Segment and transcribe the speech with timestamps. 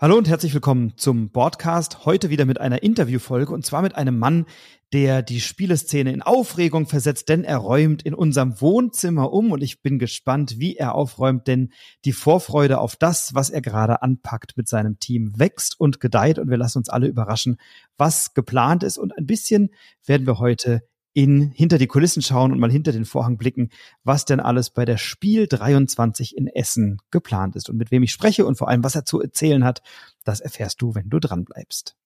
[0.00, 2.06] Hallo und herzlich willkommen zum Podcast.
[2.06, 4.46] Heute wieder mit einer Interviewfolge und zwar mit einem Mann,
[4.92, 9.82] der die Spieleszene in Aufregung versetzt, denn er räumt in unserem Wohnzimmer um und ich
[9.82, 11.72] bin gespannt, wie er aufräumt, denn
[12.04, 16.48] die Vorfreude auf das, was er gerade anpackt mit seinem Team, wächst und gedeiht und
[16.48, 17.56] wir lassen uns alle überraschen,
[17.96, 19.70] was geplant ist und ein bisschen
[20.06, 20.82] werden wir heute
[21.18, 23.70] in hinter die Kulissen schauen und mal hinter den Vorhang blicken,
[24.04, 28.12] was denn alles bei der Spiel 23 in Essen geplant ist und mit wem ich
[28.12, 29.82] spreche und vor allem, was er zu erzählen hat,
[30.22, 31.96] das erfährst du, wenn du dran bleibst.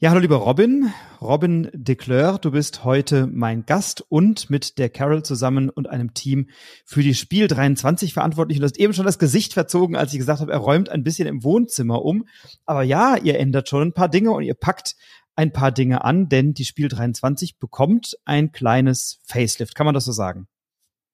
[0.00, 5.24] Ja, hallo lieber Robin, Robin Decleur, du bist heute mein Gast und mit der Carol
[5.24, 6.50] zusammen und einem Team
[6.84, 8.58] für die Spiel 23 verantwortlich.
[8.58, 11.02] Und du hast eben schon das Gesicht verzogen, als ich gesagt habe, er räumt ein
[11.02, 12.28] bisschen im Wohnzimmer um.
[12.64, 14.94] Aber ja, ihr ändert schon ein paar Dinge und ihr packt
[15.34, 19.74] ein paar Dinge an, denn die Spiel 23 bekommt ein kleines Facelift.
[19.74, 20.46] Kann man das so sagen?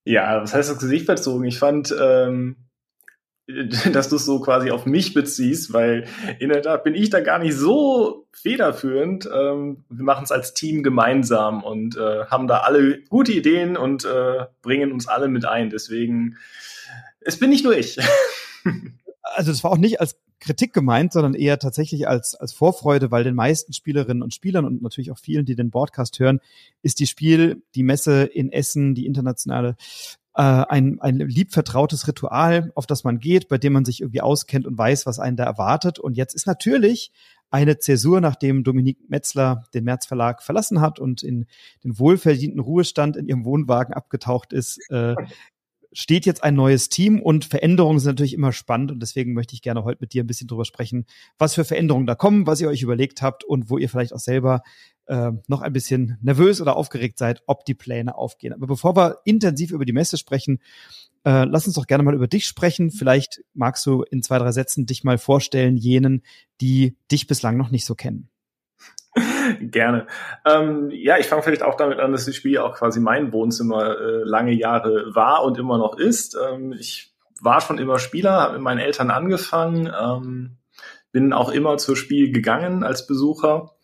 [0.05, 1.47] Ja, was heißt das Gesicht verzogen?
[1.47, 2.64] Ich fand, ähm,
[3.93, 6.07] dass du es so quasi auf mich beziehst, weil
[6.39, 9.27] in der Tat bin ich da gar nicht so federführend.
[9.27, 14.05] Ähm, wir machen es als Team gemeinsam und äh, haben da alle gute Ideen und
[14.05, 15.69] äh, bringen uns alle mit ein.
[15.69, 16.37] Deswegen,
[17.21, 17.99] es bin nicht nur ich.
[19.23, 23.25] also es war auch nicht als Kritik gemeint, sondern eher tatsächlich als, als Vorfreude, weil
[23.25, 26.41] den meisten Spielerinnen und Spielern und natürlich auch vielen, die den Podcast hören,
[26.83, 29.77] ist die Spiel, die Messe in Essen, die internationale
[30.37, 34.67] äh, ein, ein liebvertrautes Ritual, auf das man geht, bei dem man sich irgendwie auskennt
[34.67, 35.99] und weiß, was einen da erwartet.
[35.99, 37.13] Und jetzt ist natürlich
[37.51, 41.47] eine Zäsur, nachdem Dominique Metzler den März Verlag verlassen hat und in
[41.85, 45.15] den wohlverdienten Ruhestand in ihrem Wohnwagen abgetaucht ist, äh,
[45.93, 49.63] steht jetzt ein neues Team und Veränderungen sind natürlich immer spannend und deswegen möchte ich
[49.63, 51.07] gerne heute mit dir ein bisschen drüber sprechen,
[51.39, 54.19] was für Veränderungen da kommen, was ihr euch überlegt habt und wo ihr vielleicht auch
[54.19, 54.63] selber
[55.07, 58.53] äh, noch ein bisschen nervös oder aufgeregt seid, ob die Pläne aufgehen.
[58.53, 60.61] Aber bevor wir intensiv über die Messe sprechen,
[61.25, 62.91] äh, lass uns doch gerne mal über dich sprechen.
[62.91, 66.23] Vielleicht magst du in zwei, drei Sätzen dich mal vorstellen, jenen,
[66.61, 68.29] die dich bislang noch nicht so kennen.
[69.61, 70.07] Gerne.
[70.45, 73.99] Ähm, ja, ich fange vielleicht auch damit an, dass das Spiel auch quasi mein Wohnzimmer
[73.99, 76.37] äh, lange Jahre war und immer noch ist.
[76.37, 80.57] Ähm, ich war schon immer Spieler, habe mit meinen Eltern angefangen, ähm,
[81.13, 83.77] bin auch immer zur Spiel gegangen als Besucher,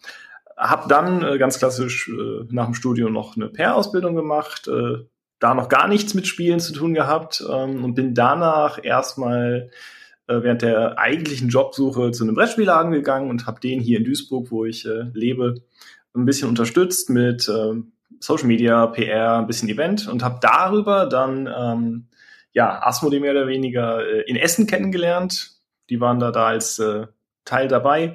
[0.61, 5.05] habe dann äh, ganz klassisch äh, nach dem Studium noch eine PR-Ausbildung gemacht, äh,
[5.39, 9.71] da noch gar nichts mit Spielen zu tun gehabt ähm, und bin danach erstmal
[10.27, 14.51] äh, während der eigentlichen Jobsuche zu einem Brettspielladen gegangen und habe den hier in Duisburg,
[14.51, 15.63] wo ich äh, lebe,
[16.15, 17.81] ein bisschen unterstützt mit äh,
[18.19, 22.09] Social Media, PR, ein bisschen Event und habe darüber dann ähm,
[22.53, 25.53] ja Asmodee mehr oder weniger äh, in Essen kennengelernt.
[25.89, 26.81] Die waren da da als
[27.45, 28.15] Teil dabei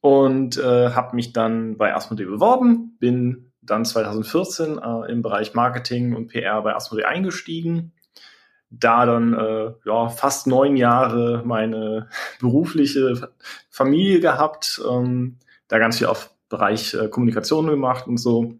[0.00, 6.14] und äh, habe mich dann bei Asmodee beworben, bin dann 2014 äh, im Bereich Marketing
[6.14, 7.92] und PR bei Asmodee eingestiegen
[8.70, 12.08] da dann äh, ja fast neun Jahre meine
[12.40, 13.30] berufliche
[13.68, 15.38] Familie gehabt, ähm,
[15.68, 18.54] da ganz viel auf Bereich äh, Kommunikation gemacht und so.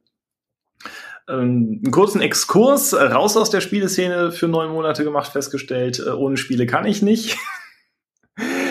[1.29, 6.11] Ähm, einen kurzen Exkurs äh, raus aus der Spieleszene für neun Monate gemacht, festgestellt, äh,
[6.11, 7.39] ohne Spiele kann ich nicht.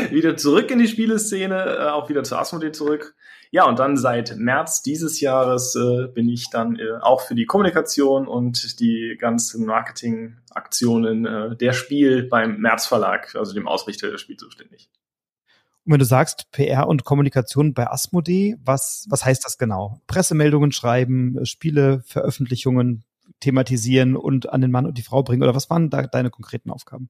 [0.14, 3.16] wieder zurück in die Spieleszene, äh, auch wieder zu Asmodee zurück.
[3.52, 7.46] Ja, und dann seit März dieses Jahres äh, bin ich dann äh, auch für die
[7.46, 14.22] Kommunikation und die ganzen Marketingaktionen äh, der Spiel beim März Verlag, also dem Ausrichter des
[14.22, 14.90] Spiels zuständig.
[15.86, 20.00] Und wenn du sagst PR und Kommunikation bei Asmodee, was, was heißt das genau?
[20.06, 23.04] Pressemeldungen schreiben, Spiele, Veröffentlichungen
[23.40, 26.70] thematisieren und an den Mann und die Frau bringen oder was waren da deine konkreten
[26.70, 27.10] Aufgaben?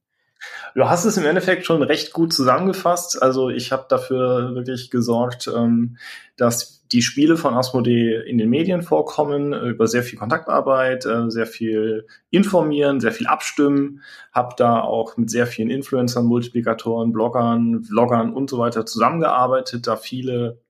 [0.75, 3.21] Du hast es im Endeffekt schon recht gut zusammengefasst.
[3.21, 5.97] Also ich habe dafür wirklich gesorgt, ähm,
[6.37, 11.45] dass die Spiele von Asmodee in den Medien vorkommen, über sehr viel Kontaktarbeit, äh, sehr
[11.45, 14.01] viel informieren, sehr viel abstimmen.
[14.31, 19.97] Habe da auch mit sehr vielen Influencern, Multiplikatoren, Bloggern, Vloggern und so weiter zusammengearbeitet, da
[19.97, 20.61] viele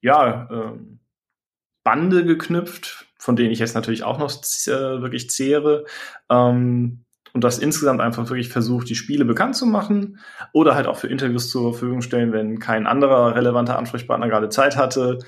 [0.00, 1.00] ja, ähm,
[1.82, 5.84] Bande geknüpft, von denen ich jetzt natürlich auch noch äh, wirklich zehre.
[6.30, 7.05] Ähm,
[7.36, 10.18] und das insgesamt einfach wirklich versucht, die Spiele bekannt zu machen
[10.54, 14.78] oder halt auch für Interviews zur Verfügung stellen, wenn kein anderer relevanter Ansprechpartner gerade Zeit
[14.78, 15.18] hatte,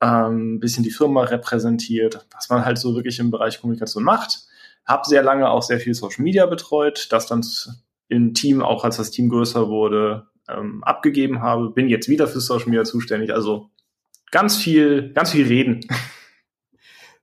[0.00, 4.46] ähm, ein bisschen die Firma repräsentiert, was man halt so wirklich im Bereich Kommunikation macht.
[4.86, 7.44] Hab sehr lange auch sehr viel Social Media betreut, das dann
[8.08, 11.68] im Team, auch als das Team größer wurde, ähm, abgegeben habe.
[11.68, 13.68] Bin jetzt wieder für Social Media zuständig, also
[14.30, 15.80] ganz viel, ganz viel reden.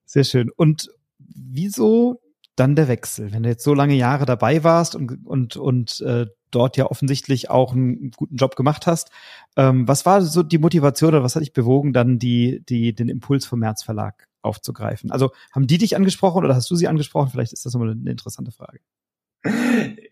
[0.06, 0.52] Sehr schön.
[0.56, 2.22] Und wieso
[2.60, 3.32] dann der Wechsel?
[3.32, 7.50] Wenn du jetzt so lange Jahre dabei warst und, und, und äh, dort ja offensichtlich
[7.50, 9.12] auch einen guten Job gemacht hast,
[9.56, 13.10] ähm, was war so die Motivation oder was hat dich bewogen, dann die, die, den
[13.10, 15.12] Impuls vom März Verlag aufzugreifen?
[15.12, 17.30] Also haben die dich angesprochen oder hast du sie angesprochen?
[17.32, 18.80] Vielleicht ist das nochmal eine interessante Frage.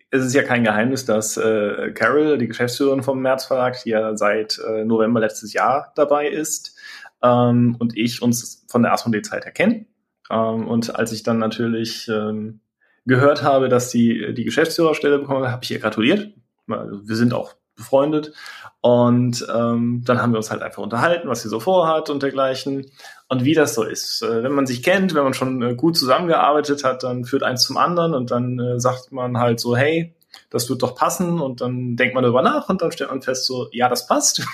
[0.10, 4.16] Es ist ja kein Geheimnis, dass äh, Carol, die Geschäftsführerin vom März Verlag, die ja
[4.16, 6.78] seit äh, November letztes Jahr dabei ist,
[7.22, 9.88] ähm, und ich uns von der Asmodee-Zeit erkennen.
[10.30, 12.60] Ähm, und als ich dann natürlich ähm,
[13.06, 16.34] gehört habe, dass sie die Geschäftsführerstelle bekommen, habe ich ihr gratuliert.
[16.68, 18.34] Wir sind auch befreundet.
[18.82, 22.92] Und ähm, dann haben wir uns halt einfach unterhalten, was sie so vorhat und dergleichen.
[23.30, 24.22] Und wie das so ist.
[24.22, 27.64] Äh, wenn man sich kennt, wenn man schon äh, gut zusammengearbeitet hat, dann führt eins
[27.64, 30.16] zum anderen und dann äh, sagt man halt so, hey,
[30.50, 33.46] das wird doch passen und dann denkt man darüber nach und dann stellt man fest
[33.46, 34.46] so, ja, das passt.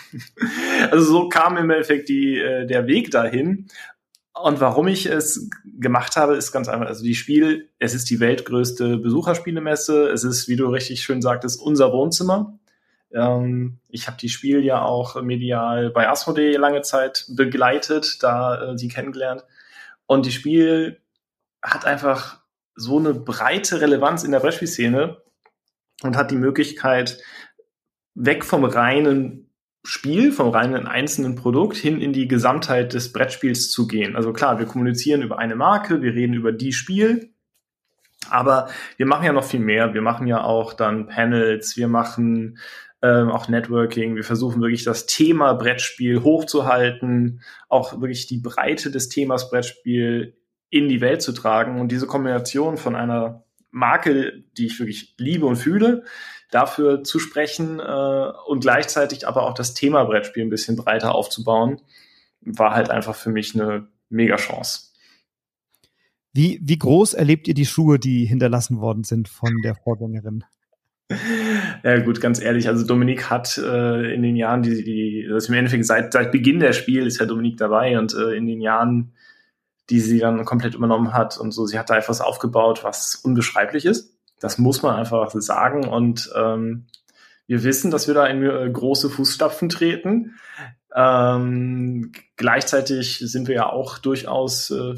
[0.91, 3.67] also so kam im Endeffekt die, äh, der Weg dahin.
[4.33, 6.87] Und warum ich es gemacht habe, ist ganz einfach.
[6.87, 10.09] Also die Spiel, es ist die weltgrößte Besucherspielemesse.
[10.09, 12.57] Es ist, wie du richtig schön sagtest, unser Wohnzimmer.
[13.11, 18.77] Ähm, ich habe die Spiel ja auch medial bei Asmodee lange Zeit begleitet, da äh,
[18.77, 19.45] sie kennengelernt.
[20.07, 20.99] Und die Spiel
[21.61, 22.41] hat einfach
[22.75, 25.21] so eine breite Relevanz in der Brettspielszene
[26.01, 27.21] und hat die Möglichkeit,
[28.15, 29.52] weg vom reinen
[29.83, 34.15] Spiel, vom reinen einzelnen Produkt hin in die Gesamtheit des Brettspiels zu gehen.
[34.15, 37.33] Also klar, wir kommunizieren über eine Marke, wir reden über die Spiel,
[38.29, 39.93] aber wir machen ja noch viel mehr.
[39.93, 42.59] Wir machen ja auch dann Panels, wir machen
[43.01, 44.15] ähm, auch Networking.
[44.15, 50.37] Wir versuchen wirklich das Thema Brettspiel hochzuhalten, auch wirklich die Breite des Themas Brettspiel
[50.69, 51.79] in die Welt zu tragen.
[51.79, 56.03] Und diese Kombination von einer Marke, die ich wirklich liebe und fühle,
[56.53, 61.81] dafür zu sprechen äh, und gleichzeitig aber auch das Thema Brettspiel ein bisschen breiter aufzubauen,
[62.41, 64.91] war halt einfach für mich eine mega Chance.
[66.33, 70.43] Wie, wie groß erlebt ihr die Schuhe, die hinterlassen worden sind von der Vorgängerin?
[71.83, 75.55] Ja gut, ganz ehrlich, also Dominik hat äh, in den Jahren, die, die das im
[75.55, 79.13] Endeffekt seit, seit Beginn der Spiel ist ja Dominik dabei und äh, in den Jahren,
[79.89, 83.85] die sie dann komplett übernommen hat und so, sie hat da etwas aufgebaut, was unbeschreiblich
[83.85, 84.12] ist.
[84.43, 86.87] Das muss man einfach sagen und ähm,
[87.47, 90.35] wir wissen, dass wir da in äh, große Fußstapfen treten.
[90.93, 94.95] Ähm, gleichzeitig sind wir ja auch durchaus äh,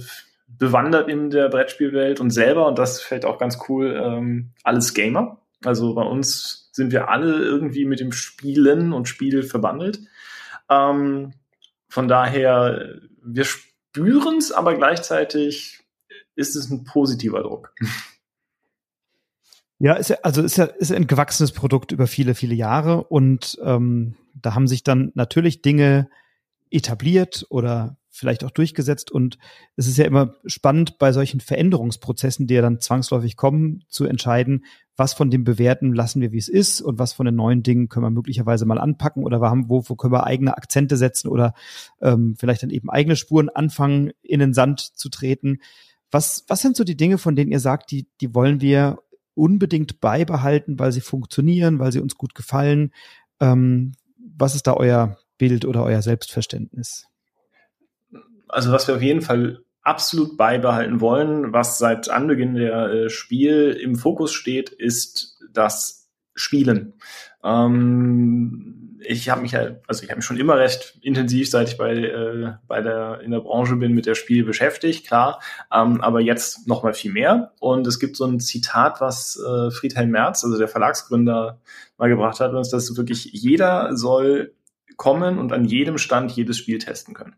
[0.48, 5.42] bewandert in der Brettspielwelt und selber, und das fällt auch ganz cool, ähm, alles Gamer.
[5.64, 10.00] Also bei uns sind wir alle irgendwie mit dem Spielen und Spiel verbandelt.
[10.72, 11.34] Ähm,
[11.88, 15.84] von daher, wir spüren es, aber gleichzeitig
[16.36, 17.76] ist es ein positiver Druck.
[19.80, 23.58] Ja, ist ja, also ist ja, ist ein gewachsenes Produkt über viele, viele Jahre und
[23.64, 26.10] ähm, da haben sich dann natürlich Dinge
[26.70, 29.12] etabliert oder vielleicht auch durchgesetzt.
[29.12, 29.38] Und
[29.76, 34.66] es ist ja immer spannend, bei solchen Veränderungsprozessen, die ja dann zwangsläufig kommen, zu entscheiden,
[34.96, 37.90] was von dem Bewährten lassen wir, wie es ist und was von den neuen Dingen
[37.90, 41.54] können wir möglicherweise mal anpacken oder wo, wo können wir eigene Akzente setzen oder
[42.02, 45.60] ähm, vielleicht dann eben eigene Spuren anfangen, in den Sand zu treten.
[46.12, 49.00] Was, was sind so die Dinge, von denen ihr sagt, die, die wollen wir
[49.36, 52.92] unbedingt beibehalten, weil sie funktionieren, weil sie uns gut gefallen?
[53.40, 57.08] Ähm, was ist da euer Bild oder euer Selbstverständnis?
[58.56, 63.72] also was wir auf jeden Fall absolut beibehalten wollen, was seit Anbeginn der äh, Spiel
[63.72, 66.05] im Fokus steht, ist das
[66.36, 66.94] Spielen.
[67.44, 71.78] Ähm, ich habe mich ja, also ich habe mich schon immer recht intensiv, seit ich
[71.78, 76.20] bei äh, bei der in der Branche bin, mit der Spiel beschäftigt, klar, ähm, aber
[76.22, 77.54] jetzt noch mal viel mehr.
[77.60, 81.60] Und es gibt so ein Zitat, was äh, Friedhelm Merz, also der Verlagsgründer,
[81.98, 84.54] mal gebracht hat, und ist, dass wirklich jeder soll
[84.98, 87.36] kommen und an jedem Stand jedes Spiel testen können.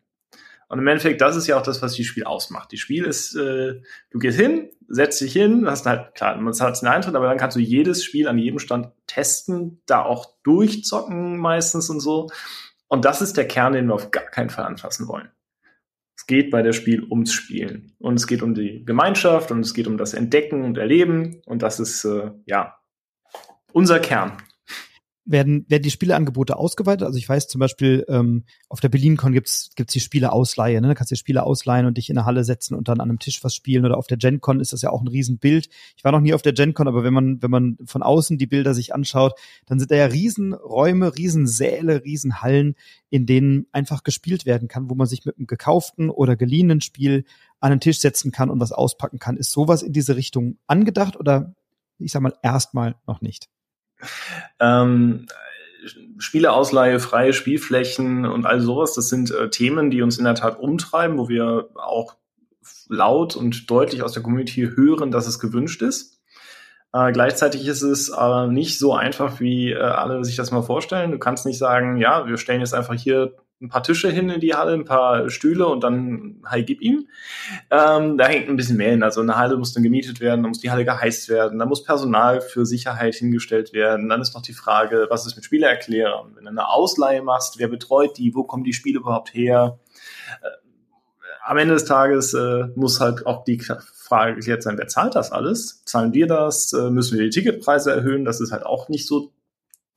[0.70, 2.72] Und im Endeffekt, das ist ja auch das, was die Spiel ausmacht.
[2.72, 6.82] Die Spiel ist, äh, du gehst hin, setzt dich hin, hast halt, klar, man zahlt
[6.84, 11.38] einen Eintritt, aber dann kannst du jedes Spiel an jedem Stand testen, da auch durchzocken
[11.38, 12.30] meistens und so.
[12.88, 15.30] Und das ist der Kern, den wir auf gar keinen Fall anfassen wollen.
[16.18, 17.94] Es geht bei der Spiel ums Spielen.
[18.00, 21.42] Und es geht um die Gemeinschaft und es geht um das Entdecken und Erleben.
[21.46, 22.78] Und das ist, äh, ja,
[23.72, 24.38] unser Kern
[25.28, 27.06] werden, werden die Spieleangebote ausgeweitet.
[27.06, 30.80] Also ich weiß zum Beispiel, ähm, auf der BerlinCon gibt's gibt's die Spieleausleihe.
[30.82, 30.88] Ne?
[30.88, 33.20] Da kannst du Spiele ausleihen und dich in der Halle setzen und dann an einem
[33.20, 33.86] Tisch was spielen.
[33.86, 35.70] Oder auf der GenCon ist das ja auch ein Riesenbild.
[35.98, 38.48] Ich war noch nie auf der GenCon, aber wenn man, wenn man von außen die
[38.48, 39.34] Bilder sich anschaut,
[39.66, 42.76] dann sind da ja Riesenräume, Riesensäle, Riesenhallen,
[43.10, 47.26] in denen einfach gespielt werden kann, wo man sich mit einem gekauften oder geliehenen Spiel
[47.60, 49.38] an den Tisch setzen kann und was auspacken kann.
[49.38, 51.56] Ist sowas in diese Richtung angedacht oder
[52.00, 53.50] ich sag mal erstmal noch nicht?
[54.60, 55.28] Ähm,
[56.18, 60.60] Spieleausleihe, freie Spielflächen und all sowas, das sind äh, Themen, die uns in der Tat
[60.60, 62.16] umtreiben, wo wir auch
[62.90, 66.22] laut und deutlich aus der Community hören, dass es gewünscht ist.
[66.94, 71.12] Äh, gleichzeitig ist es aber nicht so einfach, wie äh, alle sich das mal vorstellen.
[71.12, 74.40] Du kannst nicht sagen, ja, wir stellen jetzt einfach hier ein paar Tische hin in
[74.40, 77.08] die Halle, ein paar Stühle und dann hi, gib ihm.
[77.72, 79.02] Ähm, da hängt ein bisschen mehr hin.
[79.02, 81.84] Also eine Halle muss dann gemietet werden, dann muss die Halle geheizt werden, dann muss
[81.84, 84.10] Personal für Sicherheit hingestellt werden.
[84.10, 86.36] Dann ist noch die Frage, was ist mit Spielerklärern?
[86.36, 88.36] Wenn du eine Ausleihe machst, wer betreut die?
[88.36, 89.80] Wo kommen die Spiele überhaupt her?
[90.44, 90.48] Äh,
[91.44, 95.32] am Ende des Tages äh, muss halt auch die Frage geklärt sein, wer zahlt das
[95.32, 95.82] alles?
[95.86, 96.74] Zahlen wir das?
[96.74, 98.26] Äh, müssen wir die Ticketpreise erhöhen?
[98.26, 99.32] Das ist halt auch nicht so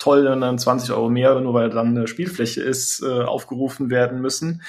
[0.00, 4.21] toll, wenn dann 20 Euro mehr, nur weil dann eine Spielfläche ist, äh, aufgerufen werden
[4.21, 4.62] müssen.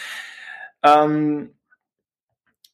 [0.84, 1.56] Ähm,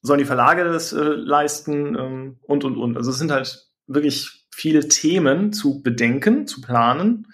[0.02, 2.98] sollen die Verlage das äh, leisten ähm, und, und, und.
[2.98, 7.28] Also es sind halt wirklich viele Themen zu bedenken, zu planen.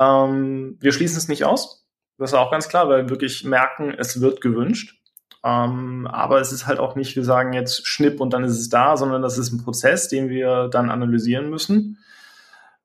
[0.00, 1.86] Ähm, wir schließen es nicht aus.
[2.18, 4.98] Das ist auch ganz klar, weil wir wirklich merken, es wird gewünscht.
[5.44, 8.68] Ähm, aber es ist halt auch nicht, wir sagen jetzt Schnipp und dann ist es
[8.68, 11.98] da, sondern das ist ein Prozess, den wir dann analysieren müssen.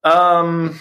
[0.04, 0.78] Ähm,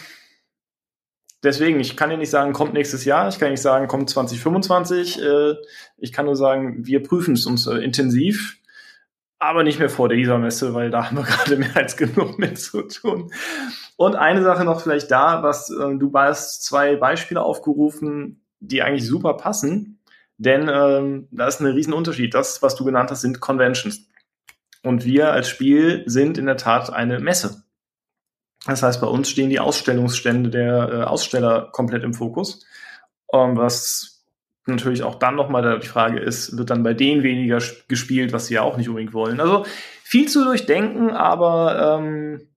[1.42, 5.22] deswegen, ich kann dir nicht sagen, kommt nächstes Jahr, ich kann nicht sagen, kommt 2025.
[5.22, 5.54] Äh,
[5.98, 8.58] ich kann nur sagen, wir prüfen es uns äh, intensiv,
[9.38, 12.58] aber nicht mehr vor der ISA-Messe, weil da haben wir gerade mehr als genug mit
[12.58, 13.32] zu tun.
[13.96, 19.06] Und eine Sache noch vielleicht da, was äh, du hast zwei Beispiele aufgerufen, die eigentlich
[19.06, 20.00] super passen,
[20.36, 22.32] denn ähm, da ist ein Riesenunterschied.
[22.32, 24.06] Das, was du genannt hast, sind Conventions.
[24.82, 27.62] Und wir als Spiel sind in der Tat eine Messe.
[28.66, 32.66] Das heißt, bei uns stehen die Ausstellungsstände der äh, Aussteller komplett im Fokus.
[33.32, 34.24] Ähm, was
[34.66, 38.54] natürlich auch dann nochmal die Frage ist, wird dann bei denen weniger gespielt, was sie
[38.54, 39.40] ja auch nicht unbedingt wollen.
[39.40, 39.64] Also
[40.02, 42.48] viel zu durchdenken, aber ähm,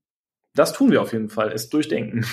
[0.54, 2.26] das tun wir auf jeden Fall, es durchdenken.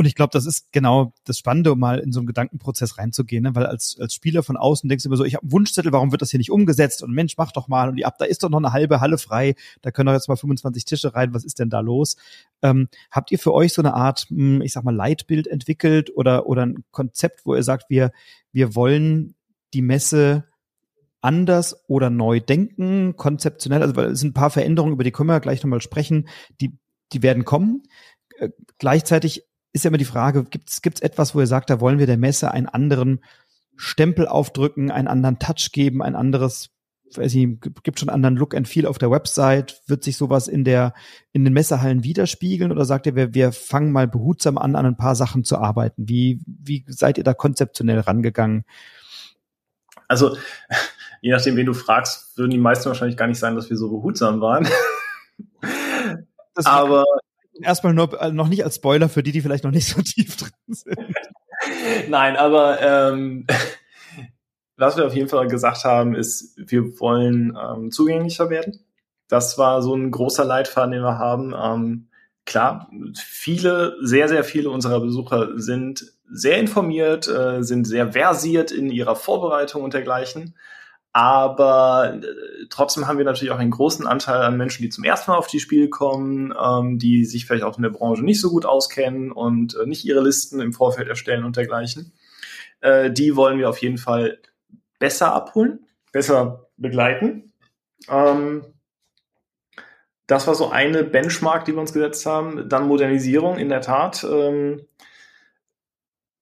[0.00, 3.42] Und ich glaube, das ist genau das Spannende, um mal in so einen Gedankenprozess reinzugehen,
[3.42, 3.54] ne?
[3.54, 6.10] weil als, als Spieler von außen denkst du immer so, ich habe einen Wunschzettel, warum
[6.10, 7.02] wird das hier nicht umgesetzt?
[7.02, 7.90] Und Mensch, mach doch mal.
[7.90, 10.30] Und die ab, da ist doch noch eine halbe Halle frei, da können doch jetzt
[10.30, 12.16] mal 25 Tische rein, was ist denn da los?
[12.62, 16.46] Ähm, habt ihr für euch so eine Art, hm, ich sag mal, Leitbild entwickelt oder,
[16.46, 18.10] oder ein Konzept, wo ihr sagt, wir,
[18.52, 19.34] wir wollen
[19.74, 20.44] die Messe
[21.20, 25.28] anders oder neu denken, konzeptionell, also weil es sind ein paar Veränderungen, über die können
[25.28, 26.26] wir gleich nochmal sprechen,
[26.58, 26.72] die,
[27.12, 27.82] die werden kommen.
[28.38, 31.98] Äh, gleichzeitig ist ja immer die Frage, gibt es etwas, wo ihr sagt, da wollen
[31.98, 33.20] wir der Messe einen anderen
[33.76, 36.70] Stempel aufdrücken, einen anderen Touch geben, ein anderes,
[37.14, 39.80] weiß ich, gibt schon einen anderen Look and Feel auf der Website?
[39.86, 40.92] Wird sich sowas in der,
[41.32, 44.96] in den Messehallen widerspiegeln oder sagt ihr, wir, wir fangen mal behutsam an, an ein
[44.96, 46.08] paar Sachen zu arbeiten?
[46.08, 48.64] Wie, wie seid ihr da konzeptionell rangegangen?
[50.08, 50.36] Also,
[51.22, 53.88] je nachdem, wen du fragst, würden die meisten wahrscheinlich gar nicht sagen, dass wir so
[53.88, 54.68] behutsam waren.
[56.64, 57.04] Aber
[57.62, 60.36] erstmal nur äh, noch nicht als Spoiler für die, die vielleicht noch nicht so tief
[60.36, 60.98] drin sind.
[62.08, 63.46] Nein, aber ähm,
[64.76, 68.80] was wir auf jeden Fall gesagt haben, ist, wir wollen ähm, zugänglicher werden.
[69.28, 71.54] Das war so ein großer Leitfaden, den wir haben.
[71.54, 72.08] Ähm,
[72.46, 78.90] klar, viele, sehr, sehr viele unserer Besucher sind sehr informiert, äh, sind sehr versiert in
[78.90, 80.56] ihrer Vorbereitung und dergleichen.
[81.12, 85.30] Aber äh, trotzdem haben wir natürlich auch einen großen Anteil an Menschen, die zum ersten
[85.30, 88.50] Mal auf die Spiele kommen, ähm, die sich vielleicht auch in der Branche nicht so
[88.50, 92.12] gut auskennen und äh, nicht ihre Listen im Vorfeld erstellen und dergleichen.
[92.80, 94.38] Äh, die wollen wir auf jeden Fall
[95.00, 97.52] besser abholen, besser begleiten.
[98.08, 98.64] Ähm,
[100.28, 102.68] das war so eine Benchmark, die wir uns gesetzt haben.
[102.68, 104.22] Dann Modernisierung, in der Tat.
[104.22, 104.86] Ähm,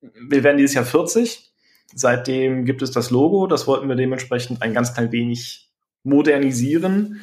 [0.00, 1.50] wir werden dieses Jahr 40
[1.94, 5.70] Seitdem gibt es das Logo, das wollten wir dementsprechend ein ganz klein wenig
[6.02, 7.20] modernisieren.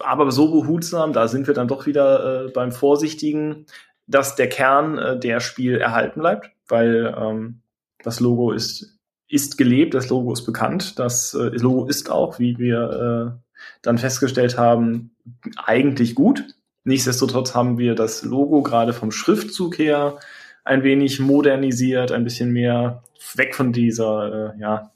[0.00, 3.66] Aber so behutsam, da sind wir dann doch wieder äh, beim Vorsichtigen,
[4.06, 7.60] dass der Kern äh, der Spiel erhalten bleibt, weil ähm,
[8.02, 8.98] das Logo ist,
[9.28, 13.98] ist gelebt, das Logo ist bekannt, das äh, Logo ist auch, wie wir äh, dann
[13.98, 15.16] festgestellt haben,
[15.56, 16.44] eigentlich gut.
[16.84, 20.18] Nichtsdestotrotz haben wir das Logo gerade vom Schriftzug her
[20.64, 23.02] ein wenig modernisiert, ein bisschen mehr
[23.34, 24.92] weg von dieser, äh, ja,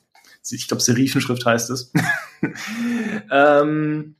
[0.49, 1.93] ich glaube, Serifenschrift heißt es.
[3.31, 4.17] ähm,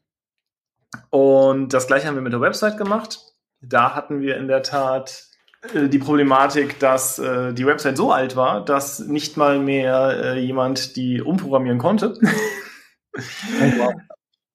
[1.11, 3.21] und das gleiche haben wir mit der Website gemacht.
[3.61, 5.27] Da hatten wir in der Tat
[5.75, 10.39] äh, die Problematik, dass äh, die Website so alt war, dass nicht mal mehr äh,
[10.41, 12.19] jemand die umprogrammieren konnte.
[13.17, 13.95] oh, wow.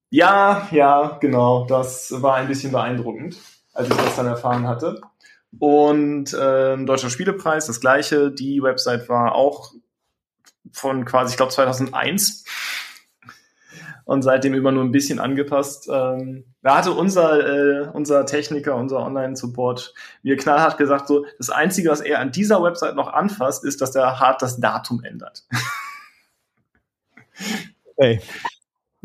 [0.10, 1.66] Ja, ja, genau.
[1.66, 3.38] Das war ein bisschen beeindruckend,
[3.74, 5.02] als ich das dann erfahren hatte.
[5.60, 8.32] Und äh, Deutscher Spielepreis, das gleiche.
[8.32, 9.74] Die Website war auch
[10.72, 12.46] von quasi, ich glaube, 2001
[14.06, 15.90] und seitdem immer nur ein bisschen angepasst.
[15.92, 19.94] Ähm, da hatte unser, äh, unser Techniker, unser Online-Support
[20.24, 23.96] mir knallhart gesagt, so, das Einzige, was er an dieser Website noch anfasst, ist, dass
[23.96, 25.44] er hart das Datum ändert.
[27.98, 28.22] Hey.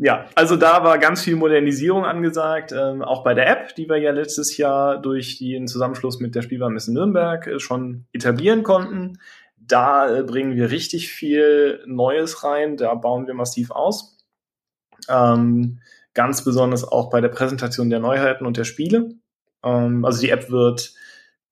[0.03, 3.97] Ja, also da war ganz viel Modernisierung angesagt, ähm, auch bei der App, die wir
[3.97, 9.19] ja letztes Jahr durch den Zusammenschluss mit der Spielwarenmesse Nürnberg äh, schon etablieren konnten.
[9.59, 14.17] Da äh, bringen wir richtig viel Neues rein, da bauen wir massiv aus.
[15.07, 15.81] Ähm,
[16.15, 19.11] ganz besonders auch bei der Präsentation der Neuheiten und der Spiele.
[19.63, 20.95] Ähm, also die App wird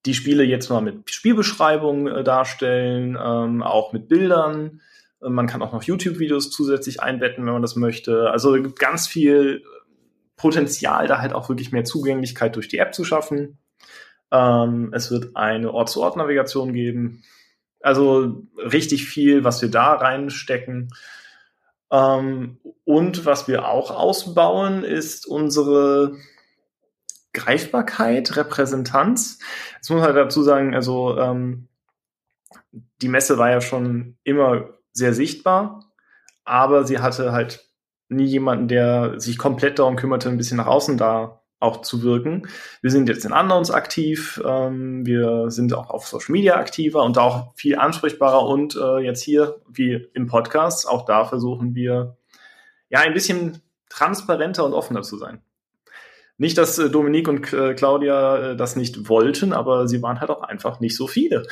[0.07, 4.81] die Spiele jetzt mal mit Spielbeschreibungen äh, darstellen, ähm, auch mit Bildern
[5.21, 8.29] man kann auch noch YouTube-Videos zusätzlich einbetten, wenn man das möchte.
[8.29, 9.63] Also es gibt ganz viel
[10.37, 13.57] Potenzial, da halt auch wirklich mehr Zugänglichkeit durch die App zu schaffen.
[14.31, 17.23] Ähm, es wird eine Ort-zu-Ort-Navigation geben.
[17.81, 20.93] Also richtig viel, was wir da reinstecken.
[21.91, 26.15] Ähm, und was wir auch ausbauen, ist unsere
[27.33, 29.39] Greifbarkeit, Repräsentanz.
[29.75, 31.67] Jetzt muss man halt dazu sagen, also ähm,
[33.01, 35.91] die Messe war ja schon immer sehr sichtbar,
[36.43, 37.65] aber sie hatte halt
[38.09, 42.47] nie jemanden, der sich komplett darum kümmerte, ein bisschen nach außen da auch zu wirken.
[42.81, 47.17] Wir sind jetzt in Unknowns aktiv, ähm, wir sind auch auf Social Media aktiver und
[47.17, 52.17] auch viel ansprechbarer und äh, jetzt hier, wie im Podcast, auch da versuchen wir
[52.89, 55.41] ja ein bisschen transparenter und offener zu sein.
[56.37, 60.29] Nicht, dass äh, Dominique und äh, Claudia äh, das nicht wollten, aber sie waren halt
[60.31, 61.45] auch einfach nicht so viele.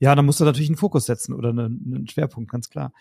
[0.00, 2.92] Ja, da musst du natürlich einen Fokus setzen oder einen, einen Schwerpunkt, ganz klar.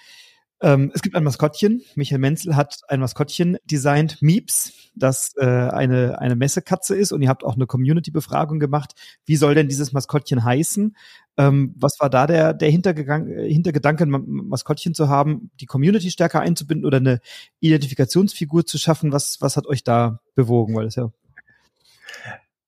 [0.59, 1.83] Ähm, es gibt ein Maskottchen.
[1.93, 7.29] Michael Menzel hat ein Maskottchen designt, Mieps, das äh, eine, eine Messekatze ist und ihr
[7.29, 8.93] habt auch eine Community-Befragung gemacht.
[9.25, 10.97] Wie soll denn dieses Maskottchen heißen?
[11.37, 16.39] Ähm, was war da der, der äh, Hintergedanke, ein Maskottchen zu haben, die Community stärker
[16.39, 17.19] einzubinden oder eine
[17.59, 19.11] Identifikationsfigur zu schaffen?
[19.11, 20.75] Was, was hat euch da bewogen?
[20.75, 21.11] Weil es ja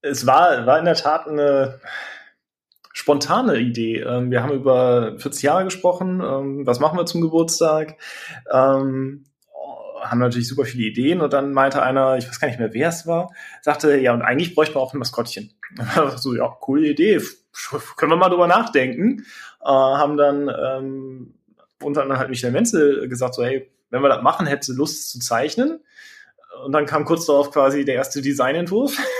[0.01, 1.79] es war, war in der Tat eine,
[2.93, 3.99] spontane Idee.
[4.01, 6.21] Ähm, wir haben über 40 Jahre gesprochen.
[6.21, 7.97] Ähm, was machen wir zum Geburtstag?
[8.51, 9.25] Ähm,
[10.01, 12.89] haben natürlich super viele Ideen und dann meinte einer, ich weiß gar nicht mehr, wer
[12.89, 13.31] es war,
[13.61, 15.53] sagte, ja, und eigentlich bräuchten wir auch ein Maskottchen.
[16.15, 17.21] so, ja, coole Idee,
[17.97, 19.25] können wir mal drüber nachdenken.
[19.61, 21.33] Äh, haben dann ähm,
[21.81, 25.19] unter anderem halt Michael Menzel gesagt, so, hey, wenn wir das machen, hätte Lust zu
[25.19, 25.79] zeichnen.
[26.65, 28.97] Und dann kam kurz darauf quasi der erste Designentwurf.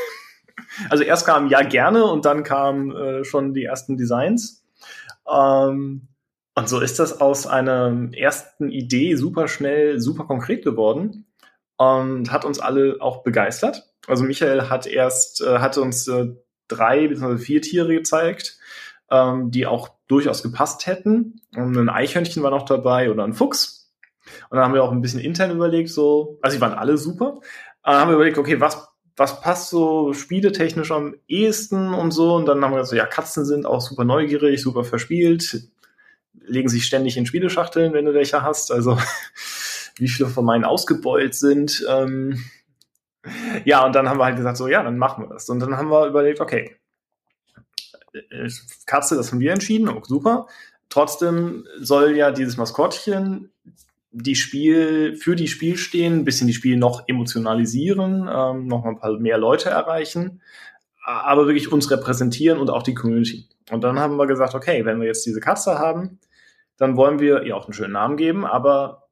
[0.90, 4.64] Also erst kam ja gerne und dann kamen äh, schon die ersten Designs.
[5.30, 6.08] Ähm,
[6.56, 11.26] und so ist das aus einer ersten Idee super schnell, super konkret geworden
[11.78, 13.90] und hat uns alle auch begeistert.
[14.08, 16.28] Also Michael hat erst, äh, hat uns äh,
[16.68, 17.38] drei bzw.
[17.38, 18.58] vier Tiere gezeigt,
[19.10, 21.42] ähm, die auch durchaus gepasst hätten.
[21.56, 23.94] Und ein Eichhörnchen war noch dabei oder ein Fuchs.
[24.50, 27.40] Und dann haben wir auch ein bisschen intern überlegt, so, also die waren alle super.
[27.84, 28.89] Dann haben wir überlegt, okay, was
[29.20, 32.36] was passt so spieletechnisch am ehesten und so.
[32.36, 35.64] Und dann haben wir gesagt, so, ja, Katzen sind auch super neugierig, super verspielt,
[36.34, 38.72] legen sich ständig in Spieleschachteln, wenn du welche hast.
[38.72, 38.98] Also
[39.98, 41.86] wie viele von meinen ausgebeult sind.
[41.90, 42.42] Ähm,
[43.66, 45.50] ja, und dann haben wir halt gesagt, so, ja, dann machen wir das.
[45.50, 46.78] Und dann haben wir überlegt, okay,
[48.14, 48.50] äh,
[48.86, 50.48] Katze, das haben wir entschieden, auch super.
[50.88, 53.52] Trotzdem soll ja dieses Maskottchen
[54.12, 58.92] die Spiel, für die Spiel stehen, ein bisschen die Spiel noch emotionalisieren, ähm, noch mal
[58.92, 60.42] ein paar mehr Leute erreichen,
[61.06, 63.48] aber wirklich uns repräsentieren und auch die Community.
[63.72, 66.20] Und dann haben wir gesagt, okay, wenn wir jetzt diese Katze haben,
[66.78, 69.10] dann wollen wir ihr auch einen schönen Namen geben, aber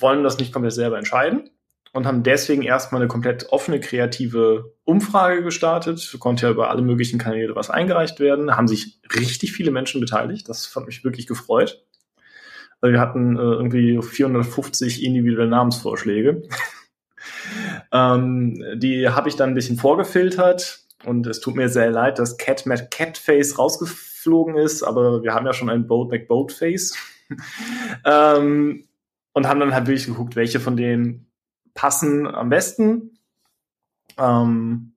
[0.00, 1.50] wollen das nicht komplett selber entscheiden
[1.92, 6.16] und haben deswegen erstmal eine komplett offene, kreative Umfrage gestartet.
[6.20, 8.56] Konnte ja über alle möglichen Kanäle was eingereicht werden.
[8.56, 10.48] Haben sich richtig viele Menschen beteiligt.
[10.48, 11.84] Das hat mich wirklich gefreut.
[12.82, 16.42] Wir hatten äh, irgendwie 450 individuelle Namensvorschläge.
[17.92, 22.38] ähm, die habe ich dann ein bisschen vorgefiltert und es tut mir sehr leid, dass
[22.38, 26.96] Cat Matt Catface rausgeflogen ist, aber wir haben ja schon ein Boat McBoatface.
[28.04, 28.84] ähm,
[29.32, 31.26] und haben dann halt wirklich geguckt, welche von denen
[31.74, 33.18] passen am besten.
[34.18, 34.92] Ähm,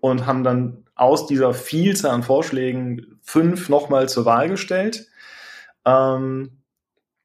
[0.00, 5.08] und haben dann aus dieser Vielzahl an Vorschlägen fünf nochmal zur Wahl gestellt.
[5.84, 6.59] Ähm,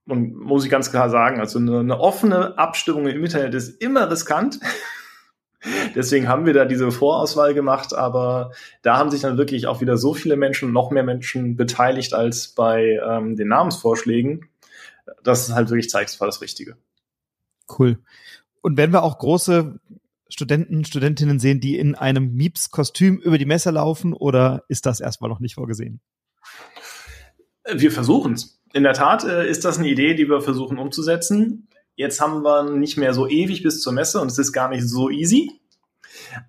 [0.08, 4.10] und muss ich ganz klar sagen, also eine, eine offene Abstimmung im Internet ist immer
[4.10, 4.60] riskant.
[5.96, 8.52] Deswegen haben wir da diese Vorauswahl gemacht, aber
[8.84, 12.50] da haben sich dann wirklich auch wieder so viele Menschen, noch mehr Menschen beteiligt als
[12.50, 14.48] bei ähm, den Namensvorschlägen,
[15.24, 16.78] dass es halt wirklich zeigt, es war das Richtige.
[17.80, 17.98] Cool.
[18.62, 19.80] Und wenn wir auch große
[20.30, 25.30] Studenten, Studentinnen sehen, die in einem Mieps-Kostüm über die Messe laufen, oder ist das erstmal
[25.32, 26.00] noch nicht vorgesehen?
[27.74, 31.70] Wir versuchen es in der Tat äh, ist das eine Idee, die wir versuchen umzusetzen.
[31.96, 34.86] Jetzt haben wir nicht mehr so ewig bis zur Messe und es ist gar nicht
[34.86, 35.50] so easy.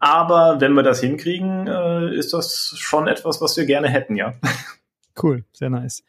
[0.01, 4.35] Aber wenn wir das hinkriegen, äh, ist das schon etwas, was wir gerne hätten, ja.
[5.23, 6.05] Cool, sehr nice.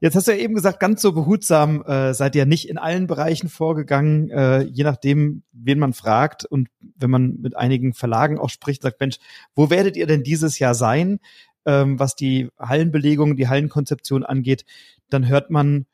[0.00, 3.06] Jetzt hast du ja eben gesagt, ganz so behutsam äh, seid ihr nicht in allen
[3.06, 6.44] Bereichen vorgegangen, äh, je nachdem, wen man fragt.
[6.44, 9.18] Und wenn man mit einigen Verlagen auch spricht, sagt, Mensch,
[9.54, 11.20] wo werdet ihr denn dieses Jahr sein,
[11.66, 14.64] ähm, was die Hallenbelegung, die Hallenkonzeption angeht,
[15.10, 15.86] dann hört man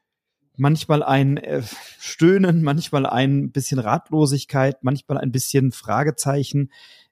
[0.57, 1.63] manchmal ein äh,
[1.99, 6.71] Stöhnen, manchmal ein bisschen Ratlosigkeit, manchmal ein bisschen Fragezeichen.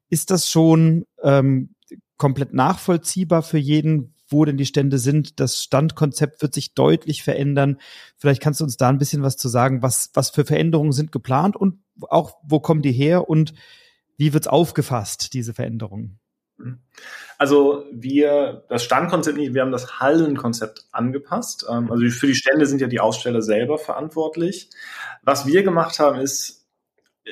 [0.08, 1.74] Ist das schon ähm,
[2.16, 5.40] komplett nachvollziehbar für jeden, wo denn die Stände sind?
[5.40, 7.78] Das Standkonzept wird sich deutlich verändern.
[8.16, 11.12] Vielleicht kannst du uns da ein bisschen was zu sagen, was, was für Veränderungen sind
[11.12, 13.54] geplant und auch wo kommen die her und
[14.16, 16.20] wie wird's aufgefasst, diese Veränderungen?
[17.38, 21.66] Also wir, das Standkonzept nicht, wir haben das Hallenkonzept angepasst.
[21.68, 24.70] Ähm, also für die Stände sind ja die Aussteller selber verantwortlich.
[25.22, 26.66] Was wir gemacht haben, ist,
[27.24, 27.30] äh,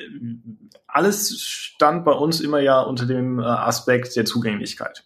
[0.87, 5.05] alles stand bei uns immer ja unter dem äh, Aspekt der Zugänglichkeit.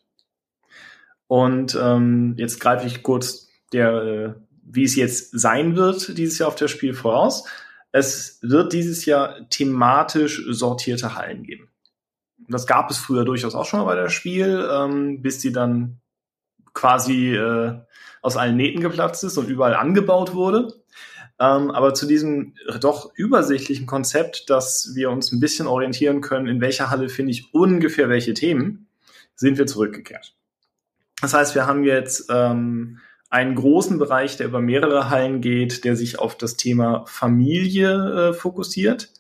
[1.28, 6.48] Und ähm, jetzt greife ich kurz der, äh, wie es jetzt sein wird, dieses Jahr
[6.48, 7.48] auf das Spiel voraus.
[7.92, 11.70] Es wird dieses Jahr thematisch sortierte Hallen geben
[12.48, 16.00] das gab es früher durchaus auch schon mal bei der Spiel, ähm, bis die dann
[16.74, 17.80] quasi äh,
[18.22, 20.74] aus allen Nähten geplatzt ist und überall angebaut wurde.
[21.38, 26.62] Ähm, aber zu diesem doch übersichtlichen Konzept, dass wir uns ein bisschen orientieren können, in
[26.62, 28.88] welcher Halle finde ich ungefähr welche Themen,
[29.36, 30.36] sind wir zurückgekehrt.
[31.22, 35.96] Das heißt, wir haben jetzt ähm, einen großen Bereich, der über mehrere Hallen geht, der
[35.96, 39.12] sich auf das Thema Familie äh, fokussiert.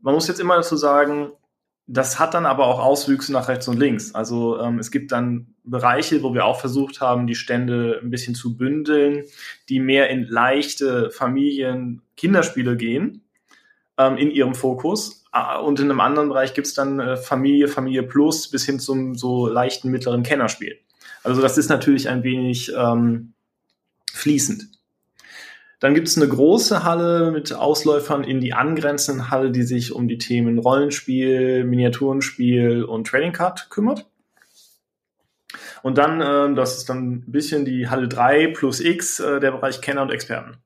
[0.00, 1.32] Man muss jetzt immer dazu sagen,
[1.86, 4.14] das hat dann aber auch Auswüchse nach rechts und links.
[4.14, 8.34] Also ähm, es gibt dann Bereiche, wo wir auch versucht haben, die Stände ein bisschen
[8.34, 9.24] zu bündeln,
[9.68, 13.22] die mehr in leichte Familien, Kinderspiele gehen
[13.98, 15.24] ähm, in ihrem Fokus.
[15.64, 19.48] Und in einem anderen Bereich gibt's dann äh, Familie, Familie Plus bis hin zum so
[19.48, 20.78] leichten mittleren Kennerspiel.
[21.22, 23.34] Also das ist natürlich ein wenig ähm,
[24.12, 24.68] fließend.
[25.84, 30.08] Dann gibt es eine große Halle mit Ausläufern in die angrenzenden Halle, die sich um
[30.08, 34.06] die Themen Rollenspiel, Miniaturenspiel und Trading Card kümmert.
[35.82, 39.50] Und dann, äh, das ist dann ein bisschen die Halle 3 plus X, äh, der
[39.50, 40.56] Bereich Kenner und Experten.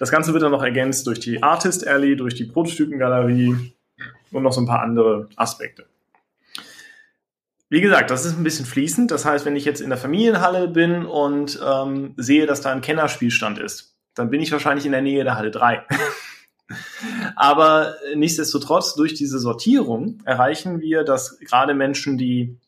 [0.00, 3.72] Das Ganze wird dann noch ergänzt durch die Artist Alley, durch die Prototypengalerie
[4.32, 5.86] und noch so ein paar andere Aspekte.
[7.68, 9.10] Wie gesagt, das ist ein bisschen fließend.
[9.10, 12.80] Das heißt, wenn ich jetzt in der Familienhalle bin und ähm, sehe, dass da ein
[12.80, 15.84] Kennerspielstand ist, dann bin ich wahrscheinlich in der Nähe der Halle 3.
[17.36, 22.58] Aber nichtsdestotrotz, durch diese Sortierung erreichen wir, dass gerade Menschen, die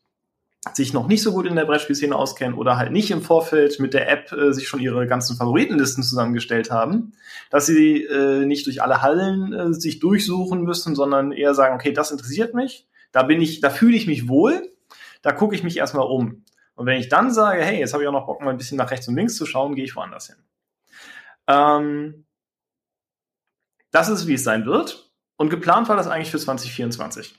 [0.73, 3.93] sich noch nicht so gut in der Brettspielszene auskennen oder halt nicht im Vorfeld mit
[3.93, 7.13] der App äh, sich schon ihre ganzen Favoritenlisten zusammengestellt haben,
[7.49, 11.93] dass sie äh, nicht durch alle Hallen äh, sich durchsuchen müssen, sondern eher sagen, okay,
[11.93, 14.69] das interessiert mich, da bin ich, da fühle ich mich wohl
[15.21, 16.45] da gucke ich mich erstmal um.
[16.75, 18.77] Und wenn ich dann sage, hey, jetzt habe ich auch noch Bock, mal ein bisschen
[18.77, 20.37] nach rechts und links zu schauen, gehe ich woanders hin.
[21.47, 22.25] Ähm,
[23.91, 25.11] das ist, wie es sein wird.
[25.35, 27.37] Und geplant war das eigentlich für 2024.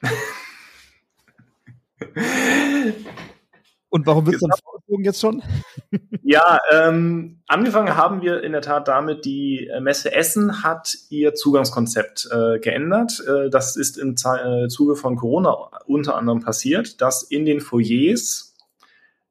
[3.91, 4.51] Und warum wird es dann
[4.91, 5.43] vorgezogen jetzt schon?
[6.23, 12.29] ja, ähm, angefangen haben wir in der Tat damit, die Messe Essen hat ihr Zugangskonzept
[12.31, 13.23] äh, geändert.
[13.27, 15.53] Äh, das ist im Z äh, Zuge von Corona
[15.87, 18.55] unter anderem passiert, dass in den Foyers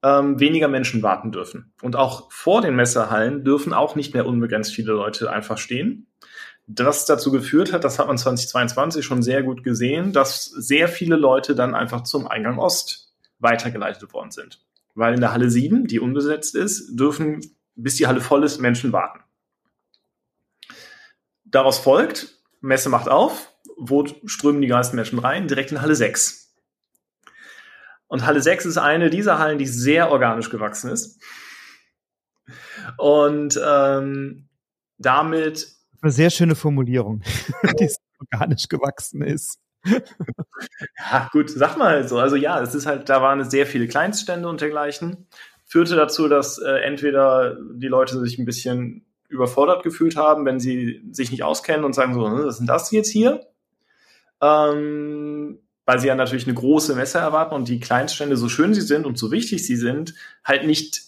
[0.02, 1.74] ähm, weniger Menschen warten dürfen.
[1.82, 6.08] Und auch vor den Messehallen dürfen auch nicht mehr unbegrenzt viele Leute einfach stehen.
[6.68, 11.16] Das dazu geführt hat, das hat man 2022 schon sehr gut gesehen, dass sehr viele
[11.16, 14.60] Leute dann einfach zum Eingang Ost weitergeleitet worden sind.
[15.00, 17.40] Weil in der Halle 7, die unbesetzt ist, dürfen,
[17.76, 19.22] bis die Halle voll ist, Menschen warten.
[21.46, 25.48] Daraus folgt, Messe macht auf, wo strömen die meisten Menschen rein?
[25.48, 26.54] Direkt in Halle 6.
[28.08, 31.24] Und Halle 6 ist eine dieser Hallen, die sehr organisch gewachsen ist.
[32.98, 34.50] Und ähm,
[34.98, 35.78] damit.
[36.02, 37.22] Eine sehr schöne Formulierung,
[37.80, 42.18] die organisch gewachsen ist ja, gut, sag mal so.
[42.20, 45.28] Also ja, es ist halt, da waren sehr viele Kleinststände und dergleichen.
[45.66, 51.04] Führte dazu, dass äh, entweder die Leute sich ein bisschen überfordert gefühlt haben, wenn sie
[51.12, 53.46] sich nicht auskennen und sagen so, hm, was ist denn das jetzt hier?
[54.42, 58.82] Ähm, weil sie ja natürlich eine große Messe erwarten und die Kleinststände, so schön sie
[58.82, 61.02] sind und so wichtig sie sind, halt nicht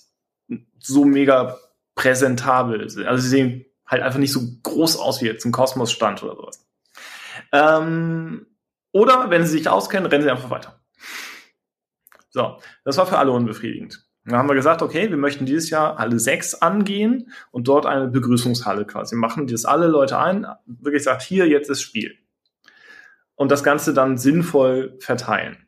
[0.79, 1.57] so mega
[1.95, 3.05] präsentabel sind.
[3.07, 6.65] Also sie sehen halt einfach nicht so groß aus wie jetzt ein Kosmos-Stand oder sowas.
[7.51, 8.47] Ähm,
[8.91, 10.81] oder wenn sie sich auskennen, rennen sie einfach weiter.
[12.29, 14.07] So, das war für alle unbefriedigend.
[14.23, 18.07] Dann haben wir gesagt, okay, wir möchten dieses Jahr Halle 6 angehen und dort eine
[18.07, 22.17] Begrüßungshalle quasi machen, die das alle Leute ein, wirklich sagt, hier, jetzt ist Spiel.
[23.35, 25.67] Und das Ganze dann sinnvoll verteilen.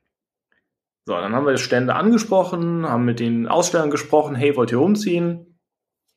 [1.06, 5.54] So, dann haben wir Stände angesprochen, haben mit den Ausstellern gesprochen, hey, wollt ihr umziehen?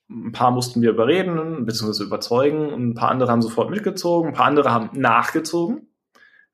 [0.08, 4.34] ein paar mussten wir überreden, beziehungsweise überzeugen, und ein paar andere haben sofort mitgezogen, ein
[4.34, 5.88] paar andere haben nachgezogen.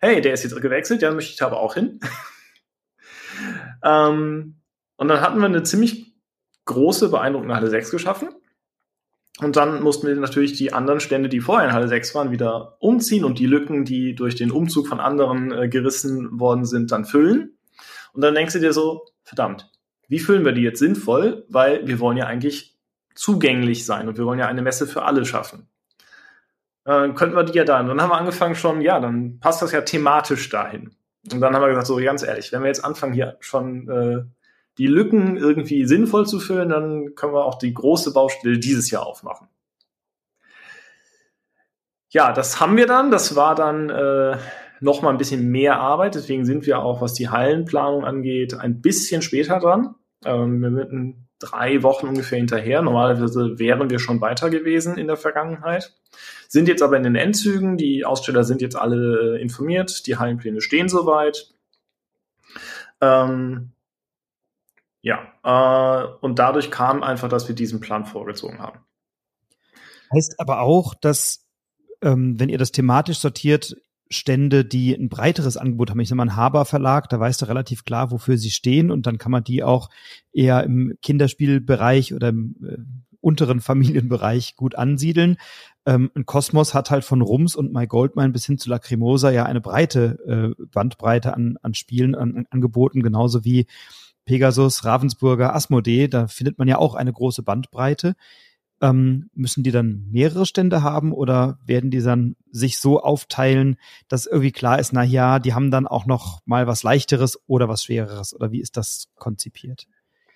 [0.04, 2.00] Hey, der ist jetzt gewechselt, ja, möchte ich da aber auch hin.
[3.84, 4.56] ähm,
[4.96, 6.16] und dann hatten wir eine ziemlich
[6.64, 8.30] große, beeindruckende Halle 6 geschaffen.
[9.38, 12.78] Und dann mussten wir natürlich die anderen Stände, die vorher in Halle 6 waren, wieder
[12.80, 17.04] umziehen und die Lücken, die durch den Umzug von anderen äh, gerissen worden sind, dann
[17.04, 17.56] füllen.
[18.12, 19.70] Und dann denkst du dir so, verdammt,
[20.08, 21.46] wie füllen wir die jetzt sinnvoll?
[21.48, 22.76] Weil wir wollen ja eigentlich
[23.14, 25.68] zugänglich sein und wir wollen ja eine Messe für alle schaffen.
[26.84, 27.80] Äh, könnten wir die ja da.
[27.80, 30.94] Und dann haben wir angefangen schon, ja, dann passt das ja thematisch dahin.
[31.32, 34.24] Und dann haben wir gesagt, so ganz ehrlich, wenn wir jetzt anfangen hier schon äh,
[34.78, 39.06] die Lücken irgendwie sinnvoll zu füllen, dann können wir auch die große Baustelle dieses Jahr
[39.06, 39.48] aufmachen.
[42.08, 43.10] Ja, das haben wir dann.
[43.10, 44.36] Das war dann äh,
[44.80, 46.14] noch mal ein bisschen mehr Arbeit.
[46.14, 49.94] Deswegen sind wir auch, was die Hallenplanung angeht, ein bisschen später dran.
[50.24, 50.70] Ähm, wir
[51.42, 52.82] drei Wochen ungefähr hinterher.
[52.82, 55.94] Normalerweise wären wir schon weiter gewesen in der Vergangenheit.
[56.48, 57.76] Sind jetzt aber in den Endzügen.
[57.76, 60.06] Die Aussteller sind jetzt alle äh, informiert.
[60.06, 61.52] Die Hallenpläne stehen soweit.
[63.00, 63.72] Ähm,
[65.00, 68.78] ja, äh, und dadurch kam einfach, dass wir diesen Plan vorgezogen haben.
[70.14, 71.46] Heißt aber auch, dass,
[72.02, 73.76] ähm, wenn ihr das thematisch sortiert,
[74.12, 76.00] Stände, die ein breiteres Angebot haben.
[76.00, 79.06] Ich sag mal, ein Haber Verlag, da weißt du relativ klar, wofür sie stehen und
[79.06, 79.90] dann kann man die auch
[80.32, 82.76] eher im Kinderspielbereich oder im äh,
[83.20, 85.36] unteren Familienbereich gut ansiedeln.
[85.86, 89.46] Ähm, ein Kosmos hat halt von Rums und My Goldmine bis hin zu Lacrimosa ja
[89.46, 93.66] eine breite äh, Bandbreite an, an Spielen, an, an Angeboten, genauso wie
[94.24, 98.14] Pegasus, Ravensburger, Asmodee, da findet man ja auch eine große Bandbreite.
[98.82, 103.76] Ähm, müssen die dann mehrere Stände haben oder werden die dann sich so aufteilen,
[104.08, 107.68] dass irgendwie klar ist, na ja, die haben dann auch noch mal was leichteres oder
[107.68, 109.86] was schwereres oder wie ist das konzipiert?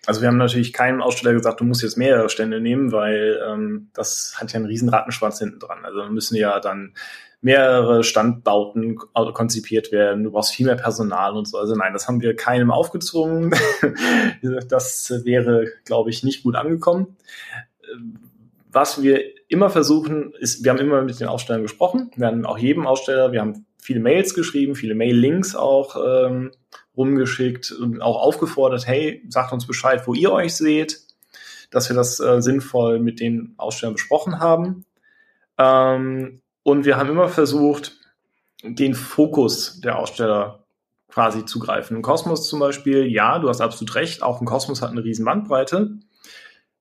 [0.06, 3.90] Also wir haben natürlich keinem Aussteller gesagt, du musst jetzt mehrere Stände nehmen, weil ähm,
[3.92, 5.84] das hat ja einen riesen Rattenschwanz hinten dran.
[5.84, 6.94] Also müssen ja dann
[7.40, 11.58] mehrere Standbauten konzipiert werden, du brauchst viel mehr Personal und so.
[11.58, 13.54] Also nein, das haben wir keinem aufgezwungen.
[14.68, 17.16] das wäre, glaube ich, nicht gut angekommen.
[18.76, 22.10] Was wir immer versuchen, ist, wir haben immer mit den Ausstellern gesprochen.
[22.14, 26.50] Wir haben auch jedem Aussteller, wir haben viele Mails geschrieben, viele Mail-Links auch ähm,
[26.94, 31.00] rumgeschickt und auch aufgefordert, hey, sagt uns Bescheid, wo ihr euch seht,
[31.70, 34.84] dass wir das äh, sinnvoll mit den Ausstellern besprochen haben.
[35.56, 37.98] Ähm, und wir haben immer versucht,
[38.62, 40.66] den Fokus der Aussteller
[41.08, 41.96] quasi zu greifen.
[41.96, 45.24] Ein Kosmos zum Beispiel, ja, du hast absolut recht, auch ein Kosmos hat eine riesen
[45.24, 45.98] Bandbreite.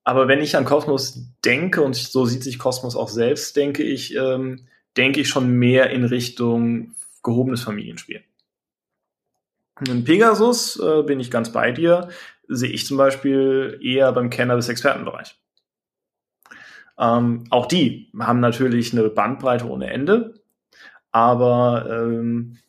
[0.05, 4.15] Aber wenn ich an Kosmos denke, und so sieht sich Kosmos auch selbst, denke ich,
[4.15, 8.23] ähm, denke ich schon mehr in Richtung gehobenes Familienspiel.
[9.85, 12.09] In Pegasus äh, bin ich ganz bei dir,
[12.47, 15.35] sehe ich zum Beispiel eher beim Kenner- bis Expertenbereich.
[16.97, 20.35] Ähm, auch die haben natürlich eine Bandbreite ohne Ende,
[21.11, 22.59] aber ähm,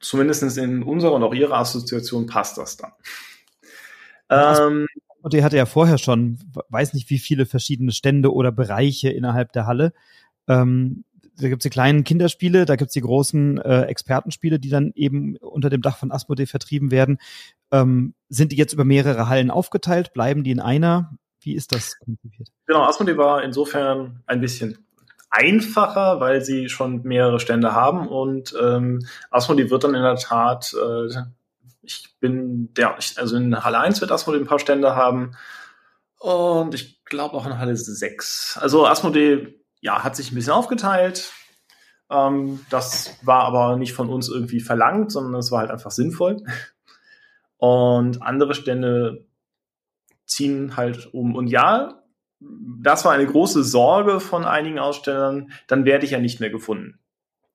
[0.00, 2.92] zumindest in unserer und auch ihrer Assoziation passt das dann.
[4.30, 4.86] Ähm,
[5.24, 9.52] und der hatte ja vorher schon, weiß nicht wie viele verschiedene Stände oder Bereiche innerhalb
[9.52, 9.94] der Halle.
[10.48, 11.04] Ähm,
[11.38, 15.70] da gibt's die kleinen Kinderspiele, da gibt's die großen äh, Expertenspiele, die dann eben unter
[15.70, 17.16] dem Dach von Asmodee vertrieben werden.
[17.72, 20.12] Ähm, sind die jetzt über mehrere Hallen aufgeteilt?
[20.12, 21.16] Bleiben die in einer?
[21.40, 22.50] Wie ist das konzipiert?
[22.66, 24.86] Genau, Asmodee war insofern ein bisschen
[25.30, 30.74] einfacher, weil sie schon mehrere Stände haben und ähm, Asmodee wird dann in der Tat,
[30.74, 31.08] äh,
[31.84, 35.36] ich bin der, also in Halle 1 wird Asmodee ein paar Stände haben
[36.18, 38.58] und ich glaube auch in Halle 6.
[38.60, 41.32] Also Asmodee, ja, hat sich ein bisschen aufgeteilt.
[42.10, 46.42] Ähm, das war aber nicht von uns irgendwie verlangt, sondern es war halt einfach sinnvoll.
[47.56, 49.26] Und andere Stände
[50.26, 51.34] ziehen halt um.
[51.34, 52.02] Und ja,
[52.40, 57.00] das war eine große Sorge von einigen Ausstellern, dann werde ich ja nicht mehr gefunden.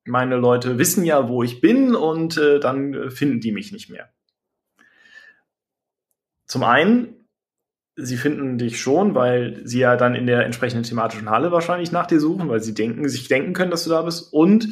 [0.06, 4.10] Meine Leute wissen ja, wo ich bin und äh, dann finden die mich nicht mehr.
[6.50, 7.16] Zum einen,
[7.96, 12.08] sie finden dich schon, weil sie ja dann in der entsprechenden thematischen Halle wahrscheinlich nach
[12.08, 14.34] dir suchen, weil sie denken, sich denken können, dass du da bist.
[14.34, 14.68] Und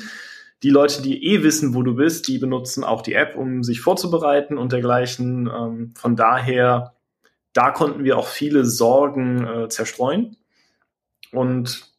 [0.64, 3.80] die Leute, die eh wissen, wo du bist, die benutzen auch die App, um sich
[3.80, 5.48] vorzubereiten und dergleichen.
[5.48, 6.98] Ähm, von daher
[7.58, 10.38] da konnten wir auch viele Sorgen äh, zerstreuen.
[11.32, 11.92] Und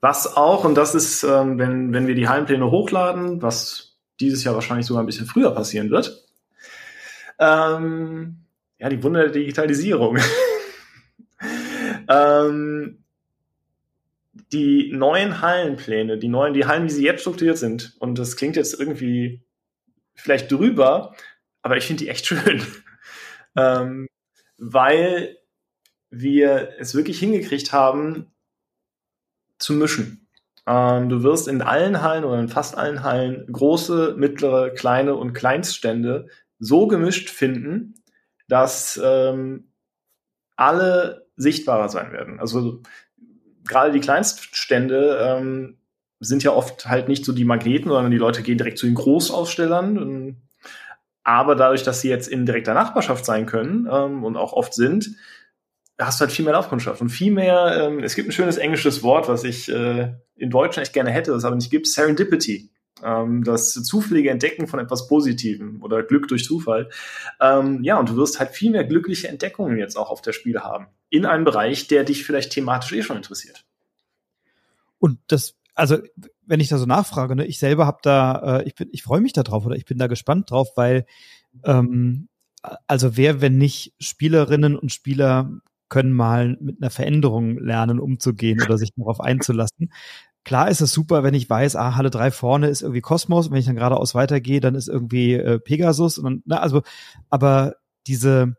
[0.00, 4.54] was auch, und das ist, ähm, wenn, wenn wir die Hallenpläne hochladen, was dieses Jahr
[4.54, 6.23] wahrscheinlich sogar ein bisschen früher passieren wird,
[7.38, 8.44] ähm,
[8.78, 10.18] ja, die Wunder der Digitalisierung.
[12.08, 13.04] ähm,
[14.52, 18.56] die neuen Hallenpläne, die neuen, die Hallen, wie sie jetzt strukturiert sind, und das klingt
[18.56, 19.42] jetzt irgendwie
[20.14, 21.14] vielleicht drüber,
[21.62, 22.64] aber ich finde die echt schön.
[23.56, 24.06] ähm,
[24.58, 25.38] weil
[26.10, 28.30] wir es wirklich hingekriegt haben,
[29.58, 30.28] zu mischen.
[30.66, 35.32] Ähm, du wirst in allen Hallen oder in fast allen Hallen große, mittlere, kleine und
[35.32, 37.94] Kleinststände so gemischt finden,
[38.48, 39.72] dass ähm,
[40.56, 42.40] alle sichtbarer sein werden.
[42.40, 42.82] Also
[43.64, 45.78] gerade die Kleinststände ähm,
[46.20, 48.94] sind ja oft halt nicht so die Magneten, sondern die Leute gehen direkt zu den
[48.94, 50.36] Großausstellern.
[51.22, 55.16] Aber dadurch, dass sie jetzt in direkter Nachbarschaft sein können ähm, und auch oft sind,
[55.98, 59.02] hast du halt viel mehr Laufkundschaft und viel mehr, ähm, es gibt ein schönes englisches
[59.02, 62.70] Wort, was ich äh, in Deutschen echt gerne hätte, das aber nicht gibt, Serendipity.
[63.02, 66.90] Ähm, das zufällige Entdecken von etwas Positivem oder Glück durch Zufall.
[67.40, 70.60] Ähm, ja, und du wirst halt viel mehr glückliche Entdeckungen jetzt auch auf der Spiel
[70.60, 70.86] haben.
[71.10, 73.64] In einem Bereich, der dich vielleicht thematisch eh schon interessiert.
[74.98, 75.98] Und das, also
[76.46, 79.20] wenn ich da so nachfrage, ne, ich selber habe da, äh, ich bin, ich freue
[79.20, 81.06] mich da drauf oder ich bin da gespannt drauf, weil
[81.64, 82.28] ähm,
[82.86, 85.50] also wer, wenn nicht Spielerinnen und Spieler
[85.88, 89.92] können mal mit einer Veränderung lernen, umzugehen oder sich darauf einzulassen.
[90.44, 93.58] Klar ist es super, wenn ich weiß, ah, Halle 3 vorne ist irgendwie Kosmos, wenn
[93.58, 96.18] ich dann geradeaus weitergehe, dann ist irgendwie äh, Pegasus.
[96.18, 96.82] Und dann, na, also,
[97.30, 97.76] aber
[98.06, 98.56] diese,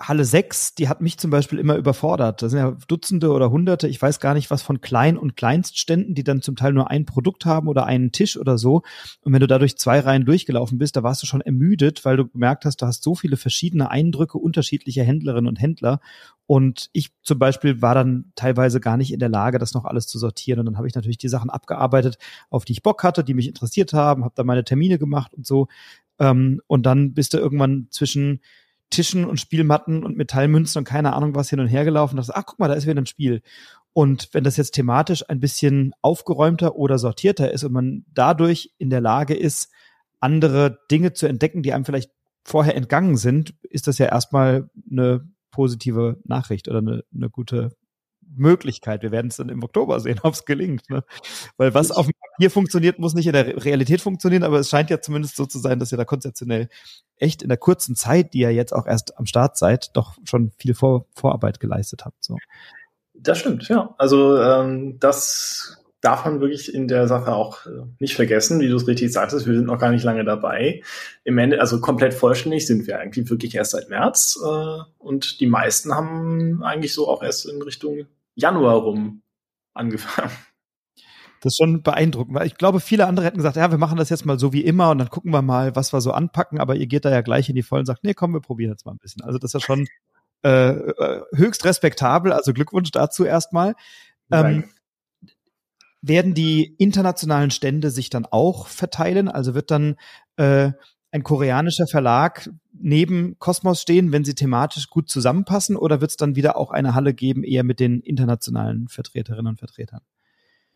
[0.00, 2.40] Halle 6, die hat mich zum Beispiel immer überfordert.
[2.40, 6.14] Das sind ja Dutzende oder Hunderte, ich weiß gar nicht was von Klein- und Kleinstständen,
[6.14, 8.82] die dann zum Teil nur ein Produkt haben oder einen Tisch oder so.
[9.20, 12.26] Und wenn du dadurch zwei Reihen durchgelaufen bist, da warst du schon ermüdet, weil du
[12.26, 16.00] gemerkt hast, du hast so viele verschiedene Eindrücke unterschiedlicher Händlerinnen und Händler.
[16.46, 20.06] Und ich zum Beispiel war dann teilweise gar nicht in der Lage, das noch alles
[20.06, 20.60] zu sortieren.
[20.60, 22.16] Und dann habe ich natürlich die Sachen abgearbeitet,
[22.48, 25.46] auf die ich Bock hatte, die mich interessiert haben, habe da meine Termine gemacht und
[25.46, 25.68] so.
[26.18, 28.40] Ähm, und dann bist du irgendwann zwischen
[28.90, 32.16] Tischen und Spielmatten und Metallmünzen und keine Ahnung was hin und her gelaufen.
[32.16, 33.42] Dachte, ach guck mal, da ist wieder ein Spiel.
[33.92, 38.90] Und wenn das jetzt thematisch ein bisschen aufgeräumter oder sortierter ist und man dadurch in
[38.90, 39.72] der Lage ist,
[40.20, 42.10] andere Dinge zu entdecken, die einem vielleicht
[42.44, 47.76] vorher entgangen sind, ist das ja erstmal eine positive Nachricht oder eine, eine gute
[48.36, 49.02] Möglichkeit.
[49.02, 50.88] Wir werden es dann im Oktober sehen, ob es gelingt.
[50.90, 51.04] Ne?
[51.56, 54.90] Weil was auf dem Papier funktioniert, muss nicht in der Realität funktionieren, aber es scheint
[54.90, 56.68] ja zumindest so zu sein, dass ihr da konzeptionell
[57.16, 60.52] echt in der kurzen Zeit, die ihr jetzt auch erst am Start seid, doch schon
[60.58, 62.24] viel Vor Vorarbeit geleistet habt.
[62.24, 62.36] So.
[63.14, 63.94] Das stimmt, ja.
[63.98, 68.76] Also ähm, das darf man wirklich in der Sache auch äh, nicht vergessen, wie du
[68.76, 70.82] es richtig sagtest, wir sind noch gar nicht lange dabei.
[71.24, 75.46] Im Ende, also komplett vollständig sind wir eigentlich wirklich erst seit März äh, und die
[75.46, 79.22] meisten haben eigentlich so auch erst in Richtung Januar rum
[79.74, 80.30] angefangen.
[81.40, 84.10] Das ist schon beeindruckend, weil ich glaube, viele andere hätten gesagt, ja, wir machen das
[84.10, 86.76] jetzt mal so wie immer und dann gucken wir mal, was wir so anpacken, aber
[86.76, 88.84] ihr geht da ja gleich in die Vollen und sagt, nee, komm, wir probieren jetzt
[88.84, 89.22] mal ein bisschen.
[89.22, 89.86] Also das ist ja schon
[90.44, 93.74] äh, äh höchst respektabel, also Glückwunsch dazu erstmal.
[94.30, 94.64] Ähm,
[96.02, 99.28] werden die internationalen Stände sich dann auch verteilen?
[99.28, 99.96] Also wird dann
[100.36, 100.72] äh,
[101.12, 106.36] ein koreanischer Verlag neben Kosmos stehen, wenn sie thematisch gut zusammenpassen, oder wird es dann
[106.36, 110.00] wieder auch eine Halle geben, eher mit den internationalen Vertreterinnen und Vertretern?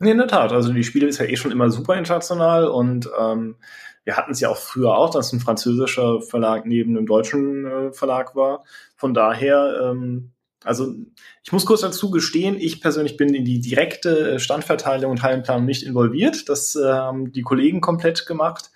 [0.01, 0.53] Nee, in der Tat.
[0.53, 3.57] Also die Spiele ist ja eh schon immer super international und ähm,
[4.05, 7.93] wir hatten es ja auch früher auch, dass ein französischer Verlag neben einem deutschen äh,
[7.93, 8.65] Verlag war.
[8.97, 10.95] Von daher, ähm, also
[11.43, 15.85] ich muss kurz dazu gestehen, ich persönlich bin in die direkte Standverteilung und Hallenplanung nicht
[15.85, 16.49] involviert.
[16.49, 18.71] Das äh, haben die Kollegen komplett gemacht.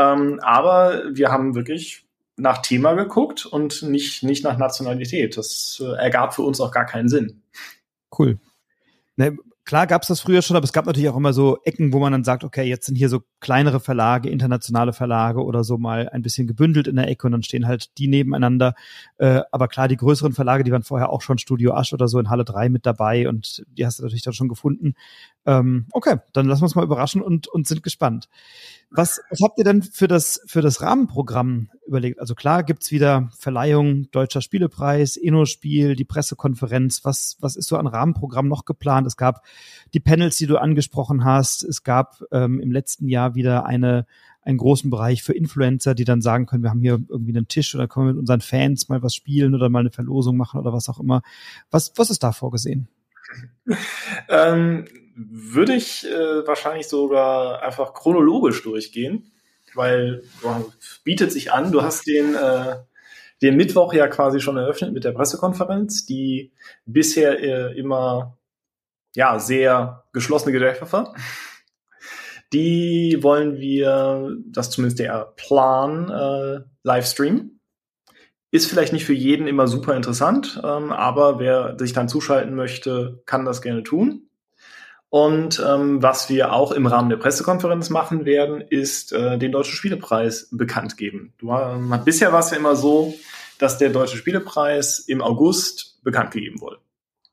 [0.00, 5.36] Ähm, aber wir haben wirklich nach Thema geguckt und nicht, nicht nach Nationalität.
[5.36, 7.42] Das äh, ergab für uns auch gar keinen Sinn.
[8.16, 8.38] Cool.
[9.16, 11.92] Ne, klar gab es das früher schon, aber es gab natürlich auch immer so Ecken,
[11.92, 15.76] wo man dann sagt, okay, jetzt sind hier so kleinere Verlage, internationale Verlage oder so
[15.76, 18.74] mal ein bisschen gebündelt in der Ecke und dann stehen halt die nebeneinander.
[19.18, 22.18] Äh, aber klar, die größeren Verlage, die waren vorher auch schon Studio Asch oder so
[22.18, 24.94] in Halle 3 mit dabei und die hast du natürlich dann schon gefunden.
[25.44, 28.28] Ähm, okay, dann lassen wir uns mal überraschen und, und sind gespannt.
[28.92, 32.18] Was, was habt ihr denn für das, für das Rahmenprogramm überlegt?
[32.18, 37.04] Also klar gibt's wieder Verleihung, Deutscher Spielepreis, Inno-Spiel, die Pressekonferenz.
[37.04, 39.06] Was, was ist so an Rahmenprogramm noch geplant?
[39.06, 39.44] Es gab
[39.94, 41.62] die Panels, die du angesprochen hast.
[41.62, 44.06] Es gab ähm, im letzten Jahr wieder eine,
[44.42, 47.76] einen großen Bereich für Influencer, die dann sagen können, wir haben hier irgendwie einen Tisch
[47.76, 50.72] oder können wir mit unseren Fans mal was spielen oder mal eine Verlosung machen oder
[50.72, 51.22] was auch immer.
[51.70, 52.88] Was, was ist da vorgesehen?
[54.28, 54.84] ähm,
[55.28, 59.32] würde ich äh, wahrscheinlich sogar einfach chronologisch durchgehen,
[59.74, 60.64] weil oh,
[61.04, 62.76] bietet sich an, du hast den, äh,
[63.42, 66.52] den Mittwoch ja quasi schon eröffnet mit der Pressekonferenz, die
[66.86, 68.38] bisher äh, immer
[69.14, 71.14] ja sehr geschlossene Gedächtnis war.
[72.52, 77.60] Die wollen wir, das zumindest der Plan, äh, live streamen.
[78.50, 83.22] Ist vielleicht nicht für jeden immer super interessant, ähm, aber wer sich dann zuschalten möchte,
[83.26, 84.29] kann das gerne tun.
[85.10, 89.74] Und ähm, was wir auch im Rahmen der Pressekonferenz machen werden, ist äh, den Deutschen
[89.74, 91.34] Spielepreis bekannt geben.
[91.38, 93.12] Du, äh, bisher war es ja immer so,
[93.58, 96.78] dass der Deutsche Spielepreis im August bekannt gegeben wurde.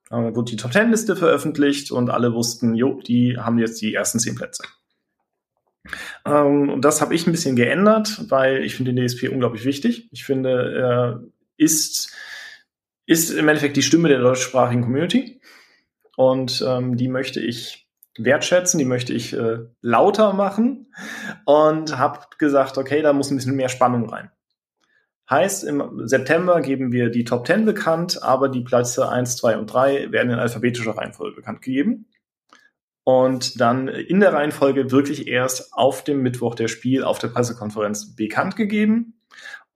[0.09, 3.93] Da wurde die Top Ten Liste veröffentlicht und alle wussten, jo, die haben jetzt die
[3.93, 4.63] ersten zehn Plätze.
[6.25, 10.09] Ähm, und das habe ich ein bisschen geändert, weil ich finde den DSP unglaublich wichtig.
[10.11, 11.23] Ich finde, er
[11.57, 12.11] ist,
[13.05, 15.39] ist im Endeffekt die Stimme der deutschsprachigen Community.
[16.18, 17.88] Und ähm, die möchte ich
[18.18, 20.91] wertschätzen, die möchte ich äh, lauter machen
[21.45, 24.32] und habe gesagt, okay, da muss ein bisschen mehr Spannung rein.
[25.30, 29.68] Heißt, im September geben wir die Top 10 bekannt, aber die Plätze 1, 2 und
[29.68, 32.07] 3 werden in alphabetischer Reihenfolge bekannt gegeben.
[33.03, 38.15] Und dann in der Reihenfolge wirklich erst auf dem Mittwoch der Spiel auf der Pressekonferenz
[38.15, 39.22] bekannt gegeben.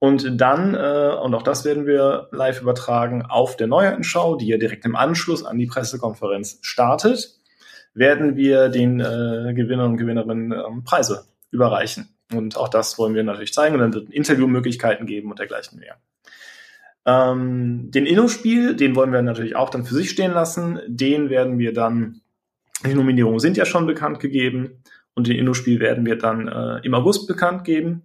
[0.02, 4.56] Und dann, äh, und auch das werden wir live übertragen, auf der Neuheitenschau, die ja
[4.56, 7.38] direkt im Anschluss an die Pressekonferenz startet,
[7.94, 12.08] werden wir den äh, Gewinnern und Gewinnerinnen ähm, Preise überreichen.
[12.34, 13.76] Und auch das wollen wir natürlich zeigen.
[13.76, 15.94] Und dann wird Interviewmöglichkeiten geben und dergleichen mehr.
[17.06, 20.80] Ähm, den Inno-Spiel, den wollen wir natürlich auch dann für sich stehen lassen.
[20.88, 22.22] Den werden wir dann,
[22.84, 24.82] die Nominierungen sind ja schon bekannt gegeben.
[25.14, 28.02] Und den Inno-Spiel werden wir dann äh, im August bekannt geben.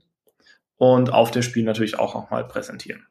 [0.78, 3.08] Und auf der Spiel natürlich auch nochmal präsentieren.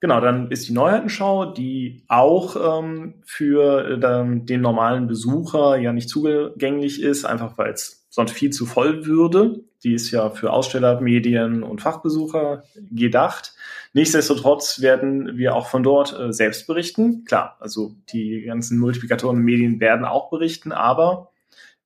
[0.00, 6.08] Genau, dann ist die Neuheitenschau, die auch ähm, für äh, den normalen Besucher ja nicht
[6.08, 9.62] zugänglich ist, einfach weil es sonst viel zu voll würde.
[9.84, 13.54] Die ist ja für Aussteller, Medien und Fachbesucher gedacht.
[13.92, 17.24] Nichtsdestotrotz werden wir auch von dort äh, selbst berichten.
[17.26, 21.30] Klar, also die ganzen Multiplikatoren und Medien werden auch berichten, aber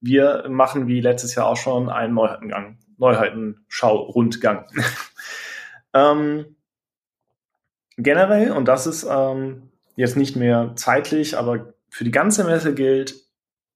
[0.01, 4.67] wir machen wie letztes Jahr auch schon einen Neuheitengang, Neuheitenschau-Rundgang.
[5.95, 6.57] ähm,
[7.97, 13.15] generell, und das ist ähm, jetzt nicht mehr zeitlich, aber für die ganze Messe gilt,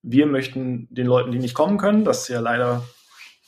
[0.03, 2.85] wir möchten den Leuten, die nicht kommen können, das ja leider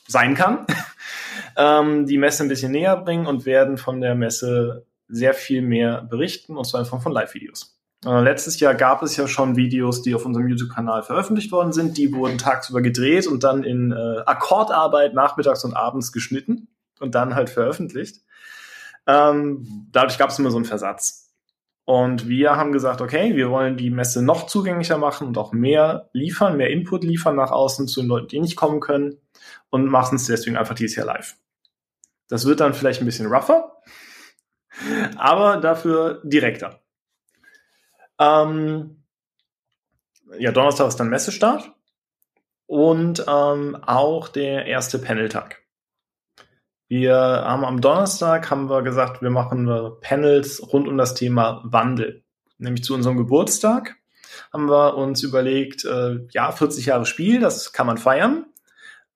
[0.07, 0.67] sein kann,
[1.57, 6.03] ähm, die Messe ein bisschen näher bringen und werden von der Messe sehr viel mehr
[6.03, 7.80] berichten, und zwar in Form von Live-Videos.
[8.05, 11.99] Äh, letztes Jahr gab es ja schon Videos, die auf unserem YouTube-Kanal veröffentlicht worden sind.
[11.99, 17.35] Die wurden tagsüber gedreht und dann in äh, Akkordarbeit nachmittags und abends geschnitten und dann
[17.35, 18.23] halt veröffentlicht.
[19.07, 21.31] Ähm, dadurch gab es immer so einen Versatz.
[21.85, 26.09] Und wir haben gesagt, okay, wir wollen die Messe noch zugänglicher machen und auch mehr
[26.13, 29.17] liefern, mehr Input liefern nach außen zu den Leuten, die nicht kommen können
[29.71, 31.37] und machen es deswegen einfach dieses Jahr live.
[32.29, 33.73] Das wird dann vielleicht ein bisschen rougher,
[35.17, 36.80] aber dafür direkter.
[38.21, 39.03] Ähm,
[40.39, 41.73] ja, Donnerstag ist dann Messestart
[42.67, 45.63] und ähm, auch der erste Paneltag.
[46.87, 49.69] Wir haben am Donnerstag haben wir gesagt, wir machen
[50.01, 52.25] Panels rund um das Thema Wandel.
[52.59, 53.97] Nämlich zu unserem Geburtstag
[54.53, 58.47] haben wir uns überlegt, äh, ja, 40 Jahre Spiel, das kann man feiern.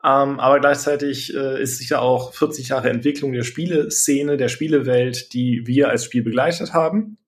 [0.02, 5.66] Ähm, aber gleichzeitig äh, ist sicher auch 40 Jahre Entwicklung der Spieleszene, der Spielewelt, die
[5.66, 7.18] wir als Spiel begleitet haben.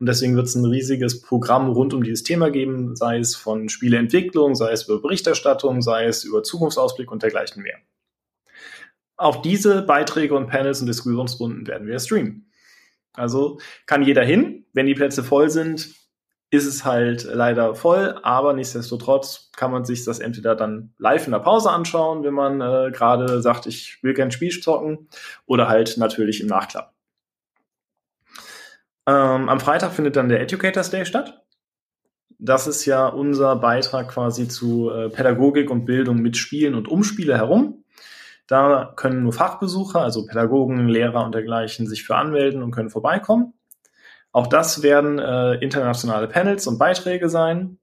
[0.00, 3.68] Und deswegen wird es ein riesiges Programm rund um dieses Thema geben, sei es von
[3.68, 7.76] Spieleentwicklung, sei es über Berichterstattung, sei es über Zukunftsausblick und dergleichen mehr.
[9.18, 12.50] Auch diese Beiträge und Panels und Diskussionsrunden werden wir streamen.
[13.12, 14.64] Also kann jeder hin.
[14.72, 15.90] Wenn die Plätze voll sind,
[16.50, 21.32] ist es halt leider voll, aber nichtsdestotrotz kann man sich das entweder dann live in
[21.32, 25.08] der Pause anschauen, wenn man äh, gerade sagt, ich will gern Spiel zocken,
[25.46, 26.94] oder halt natürlich im Nachklapp.
[29.10, 31.42] Ähm, am Freitag findet dann der Educators Day statt.
[32.38, 37.02] Das ist ja unser Beitrag quasi zu äh, Pädagogik und Bildung mit Spielen und um
[37.02, 37.84] Spiele herum.
[38.46, 43.54] Da können nur Fachbesucher, also Pädagogen, Lehrer und dergleichen, sich für anmelden und können vorbeikommen.
[44.30, 47.78] Auch das werden äh, internationale Panels und Beiträge sein,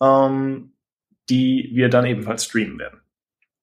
[0.00, 0.72] ähm,
[1.28, 3.02] die wir dann ebenfalls streamen werden.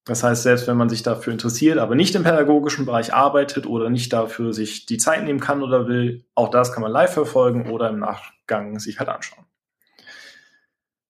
[0.06, 3.90] Das heißt, selbst wenn man sich dafür interessiert, aber nicht im pädagogischen Bereich arbeitet oder
[3.90, 7.72] nicht dafür sich die Zeit nehmen kann oder will, auch das kann man live verfolgen
[7.72, 9.46] oder im Nachgang sich halt anschauen.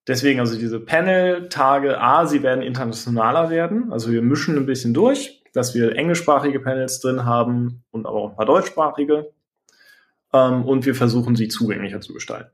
[0.06, 3.92] Deswegen also diese Panel-Tage, A, sie werden internationaler werden.
[3.92, 8.30] Also wir mischen ein bisschen durch, dass wir englischsprachige Panels drin haben und aber auch
[8.30, 9.32] ein paar deutschsprachige.
[10.32, 12.50] Ähm, und wir versuchen sie zugänglicher zu gestalten.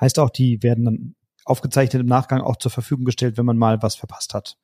[0.00, 3.82] Heißt auch, die werden dann aufgezeichnet im Nachgang auch zur Verfügung gestellt, wenn man mal
[3.82, 4.56] was verpasst hat.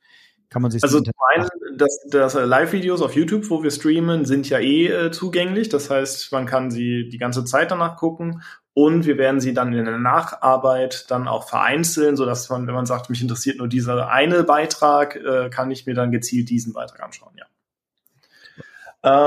[0.49, 4.49] Kann man sich also zum einen, das, das Live-Videos auf YouTube, wo wir streamen, sind
[4.49, 5.68] ja eh äh, zugänglich.
[5.68, 8.42] Das heißt, man kann sie die ganze Zeit danach gucken.
[8.72, 12.74] Und wir werden sie dann in der Nacharbeit dann auch vereinzeln, so dass man, wenn
[12.74, 16.74] man sagt, mich interessiert nur dieser eine Beitrag, äh, kann ich mir dann gezielt diesen
[16.74, 17.47] Beitrag anschauen, ja.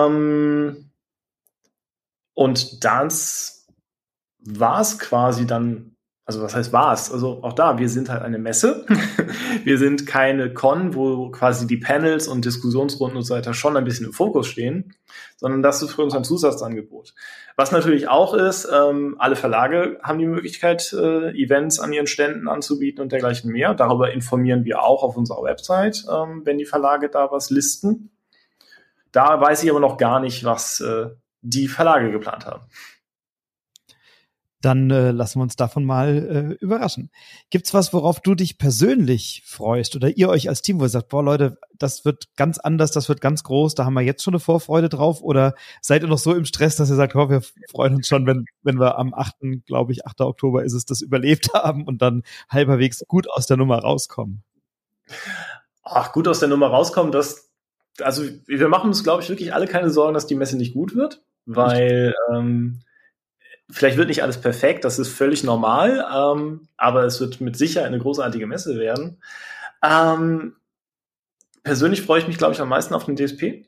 [0.05, 0.91] Ähm,
[2.36, 3.67] und das
[4.39, 5.95] war es quasi dann
[6.30, 7.11] also was heißt war's?
[7.11, 8.86] Also auch da, wir sind halt eine Messe.
[9.63, 13.84] wir sind keine Con, wo quasi die Panels und Diskussionsrunden und so weiter schon ein
[13.84, 14.93] bisschen im Fokus stehen,
[15.38, 17.15] sondern das ist für uns ein Zusatzangebot.
[17.55, 22.47] Was natürlich auch ist, ähm, alle Verlage haben die Möglichkeit, äh, Events an ihren Ständen
[22.47, 23.73] anzubieten und dergleichen mehr.
[23.73, 28.11] Darüber informieren wir auch auf unserer Website, ähm, wenn die Verlage da was listen.
[29.11, 31.07] Da weiß ich aber noch gar nicht, was äh,
[31.41, 32.61] die Verlage geplant haben
[34.62, 37.12] dann äh, lassen wir uns davon mal äh, überraschen.
[37.49, 41.10] Gibt's was, worauf du dich persönlich freust oder ihr euch als Team, wo ihr sagt,
[41.10, 44.34] boah Leute, das wird ganz anders, das wird ganz groß, da haben wir jetzt schon
[44.34, 47.41] eine Vorfreude drauf oder seid ihr noch so im Stress, dass ihr sagt, oh, wir
[47.72, 49.36] freuen uns schon, wenn, wenn wir am 8.,
[49.66, 50.22] glaube ich, 8.
[50.22, 54.43] Oktober ist es, das überlebt haben und dann halberwegs gut aus der Nummer rauskommen?
[55.84, 57.49] Ach, gut aus der Nummer rauskommen, das,
[58.01, 60.95] also wir machen uns, glaube ich, wirklich alle keine Sorgen, dass die Messe nicht gut
[60.95, 62.82] wird, weil ähm,
[63.72, 67.88] Vielleicht wird nicht alles perfekt, das ist völlig normal, ähm, aber es wird mit Sicherheit
[67.88, 69.22] eine großartige Messe werden.
[69.84, 70.55] Ähm,
[71.63, 73.67] persönlich freue ich mich, glaube ich, am meisten auf den DSP.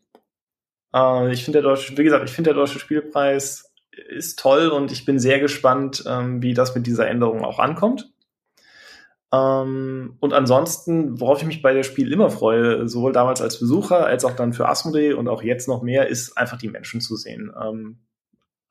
[0.94, 3.72] Äh, ich finde der deutsche, wie gesagt, ich finde der deutsche Spielpreis
[4.10, 8.12] ist toll und ich bin sehr gespannt, ähm, wie das mit dieser Änderung auch ankommt.
[9.34, 14.06] Ähm, und ansonsten, worauf ich mich bei der Spiel immer freue, sowohl damals als Besucher
[14.06, 17.16] als auch dann für Asmodee und auch jetzt noch mehr, ist einfach die Menschen zu
[17.16, 17.52] sehen.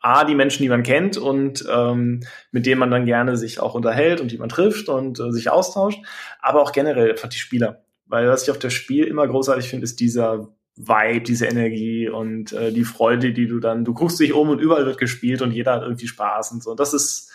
[0.01, 2.21] A, die Menschen, die man kennt und ähm,
[2.53, 5.51] mit denen man dann gerne sich auch unterhält und die man trifft und äh, sich
[5.51, 6.03] austauscht,
[6.41, 7.85] aber auch generell einfach die Spieler.
[8.07, 12.53] Weil was ich auf das Spiel immer großartig finde, ist dieser Vibe, diese Energie und
[12.53, 15.53] äh, die Freude, die du dann, du guckst dich um und überall wird gespielt und
[15.53, 16.71] jeder hat irgendwie Spaß und so.
[16.71, 17.31] Und das ist,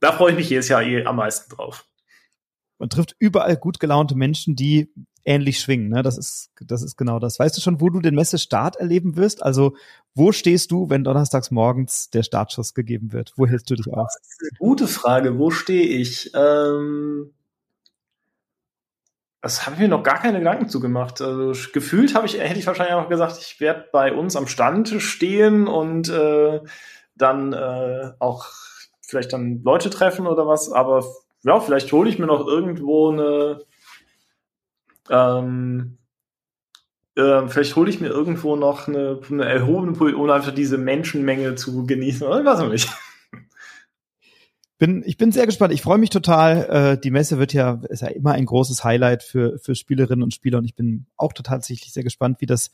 [0.00, 1.86] da freue ich mich jedes Jahr eh am meisten drauf.
[2.78, 4.90] Man trifft überall gut gelaunte Menschen, die
[5.30, 5.88] ähnlich schwingen.
[5.88, 6.02] Ne?
[6.02, 7.38] Das ist, das ist genau das.
[7.38, 9.42] Weißt du schon, wo du den Messestart erleben wirst?
[9.42, 9.76] Also,
[10.14, 13.32] wo stehst du, wenn donnerstags morgens der Startschuss gegeben wird?
[13.36, 14.08] Wo hältst du dich auf?
[14.58, 15.38] Gute Frage.
[15.38, 16.32] Wo stehe ich?
[16.34, 17.32] Ähm,
[19.40, 21.20] das habe ich mir noch gar keine Gedanken zu gemacht.
[21.20, 24.88] Also, gefühlt habe ich, hätte ich wahrscheinlich auch gesagt, ich werde bei uns am Stand
[24.98, 26.60] stehen und äh,
[27.14, 28.46] dann äh, auch
[29.00, 30.72] vielleicht dann Leute treffen oder was.
[30.72, 31.04] Aber
[31.44, 33.60] ja, vielleicht hole ich mir noch irgendwo eine
[35.10, 35.98] ähm,
[37.16, 41.56] äh, vielleicht hole ich mir irgendwo noch eine, eine erhobene Pult, um einfach diese Menschenmenge
[41.56, 42.26] zu genießen.
[42.26, 42.88] Oder weiß ich nicht.
[44.78, 45.74] Bin, ich bin sehr gespannt.
[45.74, 46.94] Ich freue mich total.
[46.96, 50.32] Äh, die Messe wird ja, ist ja immer ein großes Highlight für, für Spielerinnen und
[50.32, 52.70] Spieler und ich bin auch total tatsächlich sehr gespannt, wie das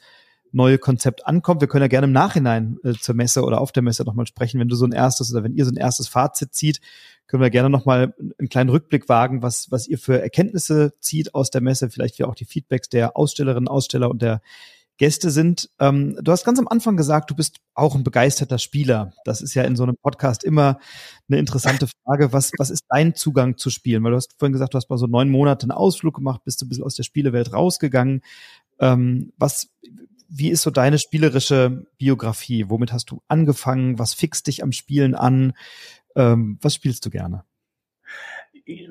[0.56, 1.60] neue Konzept ankommt.
[1.60, 4.58] Wir können ja gerne im Nachhinein äh, zur Messe oder auf der Messe nochmal sprechen,
[4.58, 6.80] wenn du so ein erstes oder wenn ihr so ein erstes Fazit zieht,
[7.26, 11.50] können wir gerne nochmal einen kleinen Rückblick wagen, was, was ihr für Erkenntnisse zieht aus
[11.50, 14.40] der Messe, vielleicht wie auch die Feedbacks der Ausstellerinnen, Aussteller und der
[14.98, 15.68] Gäste sind.
[15.78, 19.12] Ähm, du hast ganz am Anfang gesagt, du bist auch ein begeisterter Spieler.
[19.24, 20.78] Das ist ja in so einem Podcast immer
[21.28, 22.32] eine interessante Frage.
[22.32, 24.02] Was, was ist dein Zugang zu Spielen?
[24.04, 26.62] Weil du hast vorhin gesagt, du hast mal so neun Monate einen Ausflug gemacht, bist
[26.62, 28.22] du ein bisschen aus der Spielewelt rausgegangen.
[28.78, 29.68] Ähm, was,
[30.28, 32.68] wie ist so deine spielerische Biografie?
[32.68, 33.98] Womit hast du angefangen?
[33.98, 35.52] Was fixt dich am Spielen an?
[36.14, 37.44] Ähm, was spielst du gerne?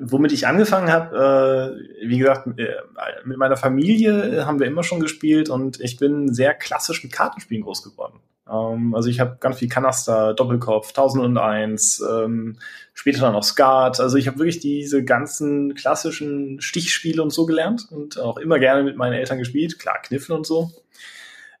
[0.00, 2.76] Womit ich angefangen habe, äh, wie gesagt, äh,
[3.24, 7.62] mit meiner Familie haben wir immer schon gespielt und ich bin sehr klassisch mit Kartenspielen
[7.62, 8.20] groß geworden.
[8.48, 12.58] Ähm, also ich habe ganz viel Kanaster, Doppelkopf, 1001, ähm,
[12.94, 14.00] später dann auch Skat.
[14.00, 18.82] Also ich habe wirklich diese ganzen klassischen Stichspiele und so gelernt und auch immer gerne
[18.82, 19.78] mit meinen Eltern gespielt.
[19.78, 20.70] Klar, Kniffen und so.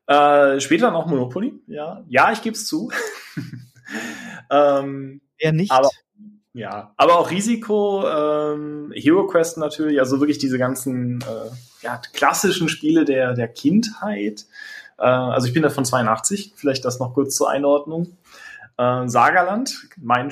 [0.06, 2.04] Äh, später auch Monopoly, ja.
[2.08, 2.90] Ja, ich gebe es zu.
[4.50, 5.72] ähm, Eher nicht.
[5.72, 5.90] Aber,
[6.52, 11.50] ja, aber auch Risiko, ähm, Hero Quest natürlich, also wirklich diese ganzen äh,
[11.82, 14.46] ja, klassischen Spiele der, der Kindheit.
[14.98, 18.16] Äh, also ich bin da von 82, vielleicht das noch kurz zur Einordnung.
[18.78, 20.30] Äh, Sagerland, mein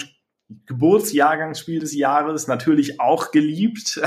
[0.67, 4.01] Geburtsjahrgangsspiel des Jahres, natürlich auch geliebt.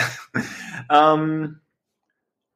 [0.89, 1.59] ähm,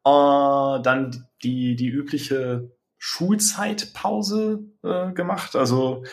[0.06, 2.72] äh, dann die, die übliche
[3.04, 5.56] Schulzeitpause äh, gemacht.
[5.56, 6.04] Also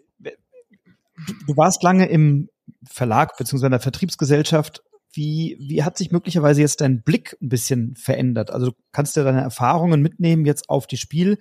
[1.28, 2.50] du, du warst lange im
[2.84, 3.66] Verlag bzw.
[3.66, 4.84] in der Vertriebsgesellschaft
[5.16, 8.52] wie, wie hat sich möglicherweise jetzt dein Blick ein bisschen verändert?
[8.52, 11.38] Also du kannst ja deine Erfahrungen mitnehmen jetzt auf die Spiel,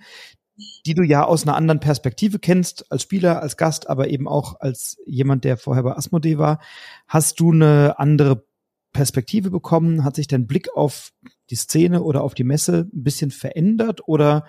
[0.85, 4.59] die du ja aus einer anderen Perspektive kennst, als Spieler, als Gast, aber eben auch
[4.59, 6.61] als jemand, der vorher bei Asmodee war.
[7.07, 8.45] Hast du eine andere
[8.93, 10.05] Perspektive bekommen?
[10.05, 11.11] Hat sich dein Blick auf
[11.49, 14.07] die Szene oder auf die Messe ein bisschen verändert?
[14.07, 14.45] Oder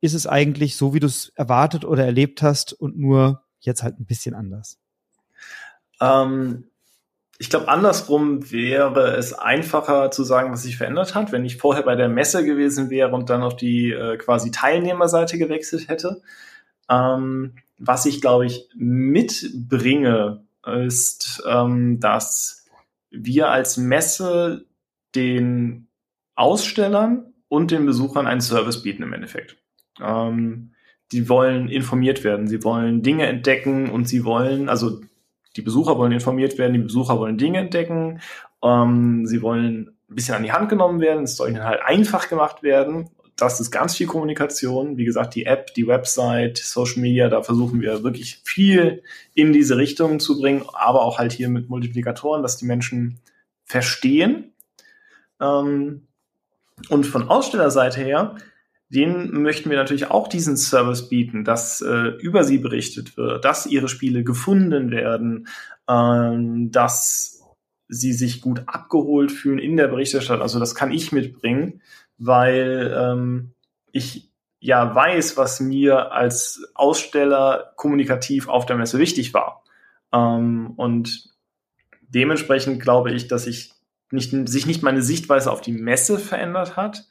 [0.00, 3.98] ist es eigentlich so, wie du es erwartet oder erlebt hast und nur jetzt halt
[3.98, 4.78] ein bisschen anders?
[6.00, 6.64] Ähm,
[7.38, 11.84] ich glaube, andersrum wäre es einfacher zu sagen, was sich verändert hat, wenn ich vorher
[11.84, 16.20] bei der Messe gewesen wäre und dann auf die äh, quasi Teilnehmerseite gewechselt hätte.
[16.88, 22.66] Ähm, was ich, glaube ich, mitbringe, ist, ähm, dass
[23.10, 24.66] wir als Messe
[25.14, 25.88] den
[26.34, 29.56] Ausstellern und den Besuchern einen Service bieten im Endeffekt.
[30.00, 30.72] Ähm,
[31.12, 35.00] die wollen informiert werden, sie wollen Dinge entdecken und sie wollen, also
[35.56, 38.20] die Besucher wollen informiert werden, die Besucher wollen Dinge entdecken,
[38.62, 42.28] ähm, sie wollen ein bisschen an die Hand genommen werden, es soll ihnen halt einfach
[42.28, 43.10] gemacht werden.
[43.36, 44.96] Das ist ganz viel Kommunikation.
[44.96, 49.02] Wie gesagt, die App, die Website, Social Media, da versuchen wir wirklich viel
[49.34, 53.20] in diese Richtung zu bringen, aber auch halt hier mit Multiplikatoren, dass die Menschen
[53.64, 54.52] verstehen.
[55.40, 56.08] Ähm,
[56.88, 58.36] und von Ausstellerseite her
[58.90, 63.66] denen möchten wir natürlich auch diesen Service bieten, dass äh, über sie berichtet wird, dass
[63.66, 65.48] ihre Spiele gefunden werden,
[65.88, 67.42] ähm, dass
[67.88, 70.42] sie sich gut abgeholt fühlen in der Berichterstattung.
[70.42, 71.82] Also das kann ich mitbringen,
[72.18, 73.52] weil ähm,
[73.92, 74.30] ich
[74.60, 79.62] ja weiß, was mir als Aussteller kommunikativ auf der Messe wichtig war.
[80.12, 81.30] Ähm, und
[82.08, 83.74] dementsprechend glaube ich, dass ich
[84.10, 87.06] nicht, sich nicht meine Sichtweise auf die Messe verändert hat,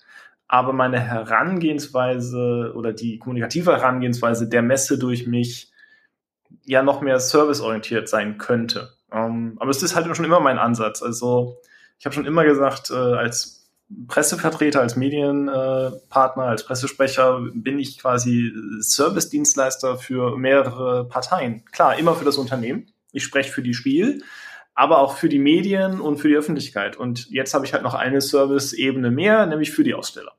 [0.48, 5.72] aber meine Herangehensweise oder die kommunikative Herangehensweise der Messe durch mich
[6.64, 8.94] ja noch mehr serviceorientiert sein könnte.
[9.12, 11.02] Ähm, aber es ist halt schon immer mein Ansatz.
[11.02, 11.58] Also
[12.00, 13.70] ich habe schon immer gesagt, äh, als
[14.08, 21.64] Pressevertreter, als Medienpartner, äh, als Pressesprecher bin ich quasi Service-Dienstleister für mehrere Parteien.
[21.72, 22.92] Klar, immer für das Unternehmen.
[23.14, 24.24] Ich spreche für die Spiel,
[24.78, 26.96] aber auch für die Medien und für die Öffentlichkeit.
[26.96, 30.34] Und jetzt habe ich halt noch eine Service-Ebene mehr, nämlich für die Aussteller.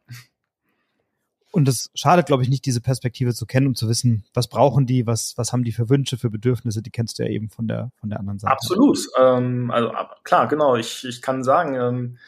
[1.50, 4.86] Und es schadet, glaube ich, nicht, diese Perspektive zu kennen und zu wissen, was brauchen
[4.86, 7.66] die, was, was haben die für Wünsche, für Bedürfnisse, die kennst du ja eben von
[7.66, 8.52] der, von der anderen Seite.
[8.52, 8.98] Absolut.
[9.18, 9.90] Ähm, also
[10.22, 10.76] klar, genau.
[10.76, 12.18] Ich, ich kann sagen, ähm,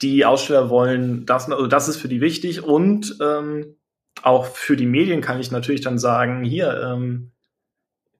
[0.00, 3.76] die Aussteller wollen das, also das ist für die wichtig und ähm,
[4.24, 7.30] auch für die Medien kann ich natürlich dann sagen, hier, ähm,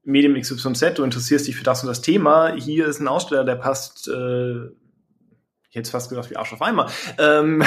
[0.03, 3.55] Medium XYZ, du interessierst dich für das und das Thema, hier ist ein Aussteller, der
[3.55, 4.69] passt, äh,
[5.69, 7.63] jetzt fast gesagt wie Arsch auf einmal, ähm,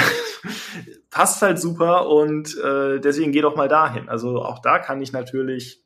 [1.09, 4.07] passt halt super und äh, deswegen geh doch mal dahin.
[4.07, 5.83] Also auch da kann ich natürlich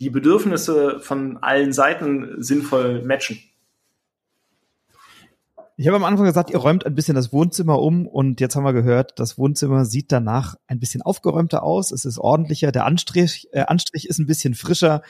[0.00, 3.38] die Bedürfnisse von allen Seiten sinnvoll matchen.
[5.78, 8.64] Ich habe am Anfang gesagt, ihr räumt ein bisschen das Wohnzimmer um und jetzt haben
[8.64, 11.90] wir gehört, das Wohnzimmer sieht danach ein bisschen aufgeräumter aus.
[11.90, 15.02] Es ist ordentlicher, der Anstrich, äh, Anstrich ist ein bisschen frischer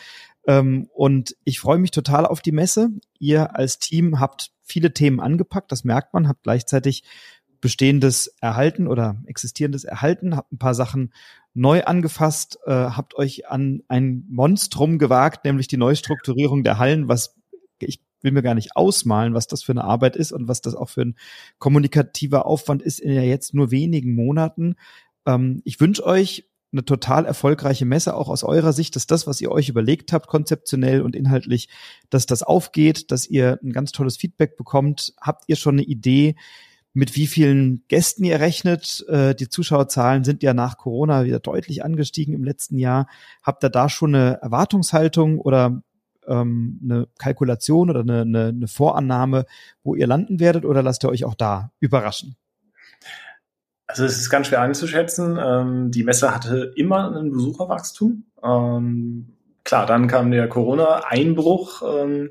[0.44, 2.90] ähm, und ich freue mich total auf die Messe.
[3.20, 7.04] Ihr als Team habt viele Themen angepackt, das merkt man, habt gleichzeitig
[7.60, 11.12] bestehendes erhalten oder existierendes erhalten, habt ein paar Sachen
[11.54, 17.36] neu angefasst, äh, habt euch an ein Monstrum gewagt, nämlich die Neustrukturierung der Hallen, was
[17.78, 20.74] ich will mir gar nicht ausmalen, was das für eine Arbeit ist und was das
[20.74, 21.16] auch für ein
[21.59, 24.74] kommunikativer Aufwand ist in ja jetzt nur wenigen Monaten.
[25.24, 29.41] Ähm, ich wünsche euch eine total erfolgreiche Messe, auch aus eurer Sicht, dass das, was
[29.41, 31.68] ihr euch überlegt habt, konzeptionell und inhaltlich,
[32.11, 35.14] dass das aufgeht, dass ihr ein ganz tolles Feedback bekommt.
[35.20, 36.35] Habt ihr schon eine Idee,
[36.93, 39.05] mit wie vielen Gästen ihr rechnet?
[39.09, 43.07] Äh, die Zuschauerzahlen sind ja nach Corona wieder deutlich angestiegen im letzten Jahr.
[43.43, 45.83] Habt ihr da schon eine Erwartungshaltung oder
[46.29, 49.47] ähm, eine Kalkulation oder eine, eine, eine Vorannahme,
[49.83, 52.37] wo ihr landen werdet oder lasst ihr euch auch da überraschen?
[53.87, 55.39] Also es ist ganz schwer einzuschätzen.
[55.41, 58.24] Ähm, die Messe hatte immer ein Besucherwachstum.
[58.43, 62.31] Ähm, klar, dann kam der Corona-Einbruch, ähm,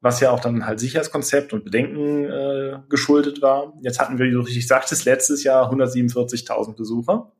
[0.00, 3.72] was ja auch dann halt Sicherheitskonzept und Bedenken äh, geschuldet war.
[3.80, 7.32] Jetzt hatten wir, wie du richtig sagtest, letztes Jahr 147.000 Besucher.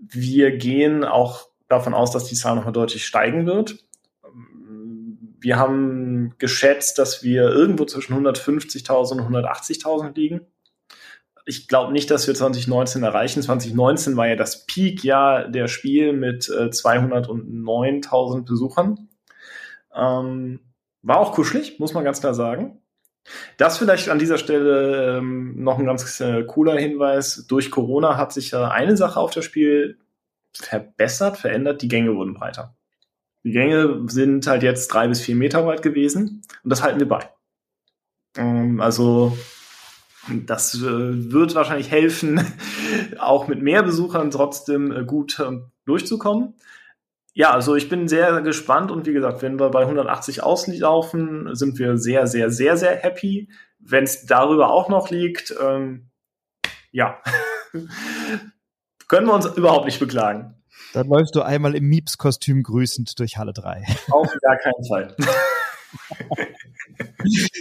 [0.00, 3.85] Wir gehen auch davon aus, dass die Zahl nochmal deutlich steigen wird.
[5.38, 10.46] Wir haben geschätzt, dass wir irgendwo zwischen 150.000 und 180.000 liegen
[11.46, 13.40] ich glaube nicht, dass wir 2019 erreichen.
[13.40, 19.08] 2019 war ja das Peak-Jahr der Spiel mit äh, 209.000 Besuchern.
[19.94, 20.60] Ähm,
[21.02, 22.82] war auch kuschelig, muss man ganz klar sagen.
[23.56, 27.46] Das vielleicht an dieser Stelle ähm, noch ein ganz äh, cooler Hinweis.
[27.48, 29.98] Durch Corona hat sich äh, eine Sache auf das Spiel
[30.52, 31.80] verbessert, verändert.
[31.80, 32.75] Die Gänge wurden breiter.
[33.46, 37.06] Die Gänge sind halt jetzt drei bis vier Meter weit gewesen und das halten wir
[37.06, 37.30] bei.
[38.36, 39.38] Ähm, also
[40.28, 40.80] das äh,
[41.30, 42.40] wird wahrscheinlich helfen,
[43.20, 46.54] auch mit mehr Besuchern trotzdem äh, gut äh, durchzukommen.
[47.34, 51.78] Ja, also ich bin sehr gespannt und wie gesagt, wenn wir bei 180 auslaufen, sind
[51.78, 53.48] wir sehr, sehr, sehr, sehr happy.
[53.78, 56.10] Wenn es darüber auch noch liegt, ähm,
[56.90, 57.22] ja,
[59.06, 60.55] können wir uns überhaupt nicht beklagen.
[60.92, 63.84] Dann läufst du einmal im Mieps-Kostüm grüßend durch Halle 3.
[64.10, 65.16] Auf gar keinen Fall.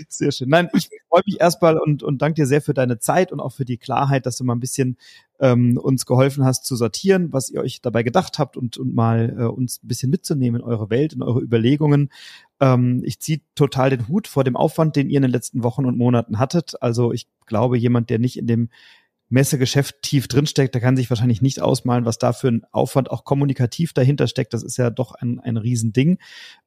[0.09, 0.49] Sehr schön.
[0.49, 3.51] Nein, ich freue mich erstmal und, und danke dir sehr für deine Zeit und auch
[3.51, 4.97] für die Klarheit, dass du mal ein bisschen
[5.39, 9.35] ähm, uns geholfen hast zu sortieren, was ihr euch dabei gedacht habt und, und mal
[9.37, 12.09] äh, uns ein bisschen mitzunehmen in eure Welt, in eure Überlegungen.
[12.59, 15.85] Ähm, ich ziehe total den Hut vor dem Aufwand, den ihr in den letzten Wochen
[15.85, 16.81] und Monaten hattet.
[16.81, 18.69] Also ich glaube, jemand, der nicht in dem
[19.29, 23.23] Messegeschäft tief drinsteckt, der kann sich wahrscheinlich nicht ausmalen, was da für ein Aufwand auch
[23.23, 24.53] kommunikativ dahinter steckt.
[24.53, 26.19] Das ist ja doch ein, ein Riesending.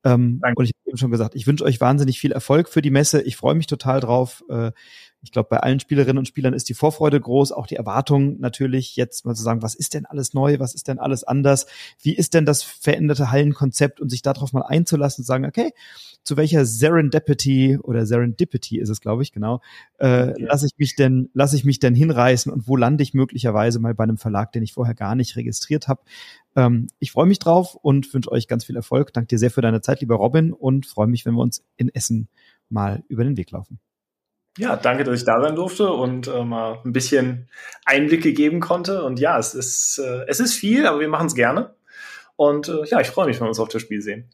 [0.04, 3.22] Ähm, und ich eben schon gesagt, ich wünsche euch wahnsinnig viel Erfolg für die Messe.
[3.22, 4.44] Ich freue mich total drauf.
[4.48, 4.72] Äh,
[5.20, 8.94] ich glaube, bei allen Spielerinnen und Spielern ist die Vorfreude groß, auch die Erwartung natürlich
[8.94, 11.66] jetzt mal zu sagen, was ist denn alles neu, was ist denn alles anders,
[12.00, 15.72] wie ist denn das veränderte Hallenkonzept und sich darauf mal einzulassen und sagen, okay,
[16.22, 19.60] zu welcher Serendipity oder Serendipity ist es, glaube ich, genau,
[19.98, 20.34] äh, ja.
[20.38, 23.94] lasse ich mich denn, lasse ich mich denn hinreißen und wo lande ich möglicherweise mal
[23.94, 26.02] bei einem Verlag, den ich vorher gar nicht registriert habe.
[26.58, 29.12] Ähm, ich freue mich drauf und wünsche euch ganz viel Erfolg.
[29.12, 31.88] Danke dir sehr für deine Zeit, lieber Robin, und freue mich, wenn wir uns in
[31.94, 32.28] Essen
[32.68, 33.78] mal über den Weg laufen.
[34.58, 37.48] Ja, danke, dass ich da sein durfte und äh, mal ein bisschen
[37.84, 39.04] Einblicke geben konnte.
[39.04, 41.76] Und ja, es ist, äh, es ist viel, aber wir machen es gerne.
[42.34, 44.28] Und äh, ja, ich freue mich, wenn wir uns auf das Spiel sehen.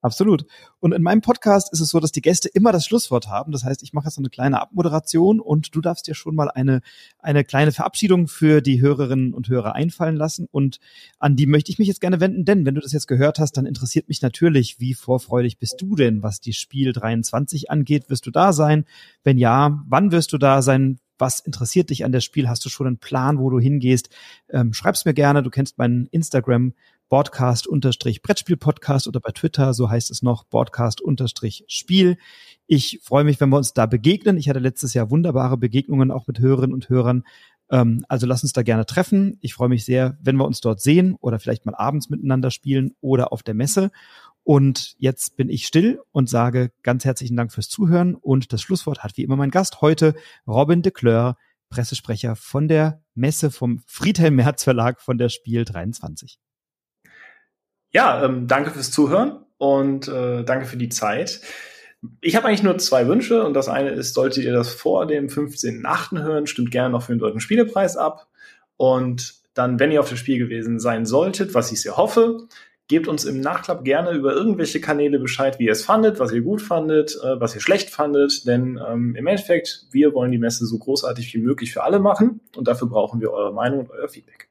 [0.00, 0.46] Absolut.
[0.78, 3.50] Und in meinem Podcast ist es so, dass die Gäste immer das Schlusswort haben.
[3.50, 6.48] Das heißt, ich mache jetzt so eine kleine Abmoderation und du darfst dir schon mal
[6.48, 6.82] eine,
[7.18, 10.46] eine kleine Verabschiedung für die Hörerinnen und Hörer einfallen lassen.
[10.52, 10.78] Und
[11.18, 13.56] an die möchte ich mich jetzt gerne wenden, denn wenn du das jetzt gehört hast,
[13.56, 18.08] dann interessiert mich natürlich, wie vorfreudig bist du denn, was die Spiel 23 angeht?
[18.08, 18.84] Wirst du da sein?
[19.24, 21.00] Wenn ja, wann wirst du da sein?
[21.18, 22.48] Was interessiert dich an der Spiel?
[22.48, 24.10] Hast du schon einen Plan, wo du hingehst?
[24.48, 25.42] Ähm, schreib's mir gerne.
[25.42, 26.74] Du kennst meinen Instagram
[27.08, 32.18] Broadcast-Brettspiel-Podcast oder bei Twitter, so heißt es noch, Broadcast-Spiel.
[32.66, 34.36] Ich freue mich, wenn wir uns da begegnen.
[34.36, 37.24] Ich hatte letztes Jahr wunderbare Begegnungen auch mit Hörerinnen und Hörern.
[37.70, 39.38] Ähm, also lass uns da gerne treffen.
[39.40, 42.94] Ich freue mich sehr, wenn wir uns dort sehen oder vielleicht mal abends miteinander spielen
[43.00, 43.90] oder auf der Messe.
[44.44, 48.14] Und jetzt bin ich still und sage ganz herzlichen Dank fürs Zuhören.
[48.14, 50.14] Und das Schlusswort hat wie immer mein Gast heute,
[50.46, 51.36] Robin de Cleur,
[51.68, 56.38] Pressesprecher von der Messe vom Friedhelm Merz Verlag von der Spiel 23.
[57.92, 61.40] Ja, ähm, danke fürs Zuhören und äh, danke für die Zeit.
[62.20, 65.26] Ich habe eigentlich nur zwei Wünsche und das eine ist, solltet ihr das vor dem
[65.26, 66.22] 15.8.
[66.22, 68.28] hören, stimmt gerne noch für den Deutschen Spielepreis ab.
[68.76, 72.46] Und dann, wenn ihr auf das Spiel gewesen sein solltet, was ich sehr hoffe,
[72.86, 76.42] gebt uns im Nachklapp gerne über irgendwelche Kanäle Bescheid, wie ihr es fandet, was ihr
[76.42, 78.46] gut fandet, äh, was ihr schlecht fandet.
[78.46, 82.40] Denn ähm, im Endeffekt, wir wollen die Messe so großartig wie möglich für alle machen
[82.56, 84.47] und dafür brauchen wir eure Meinung und euer Feedback.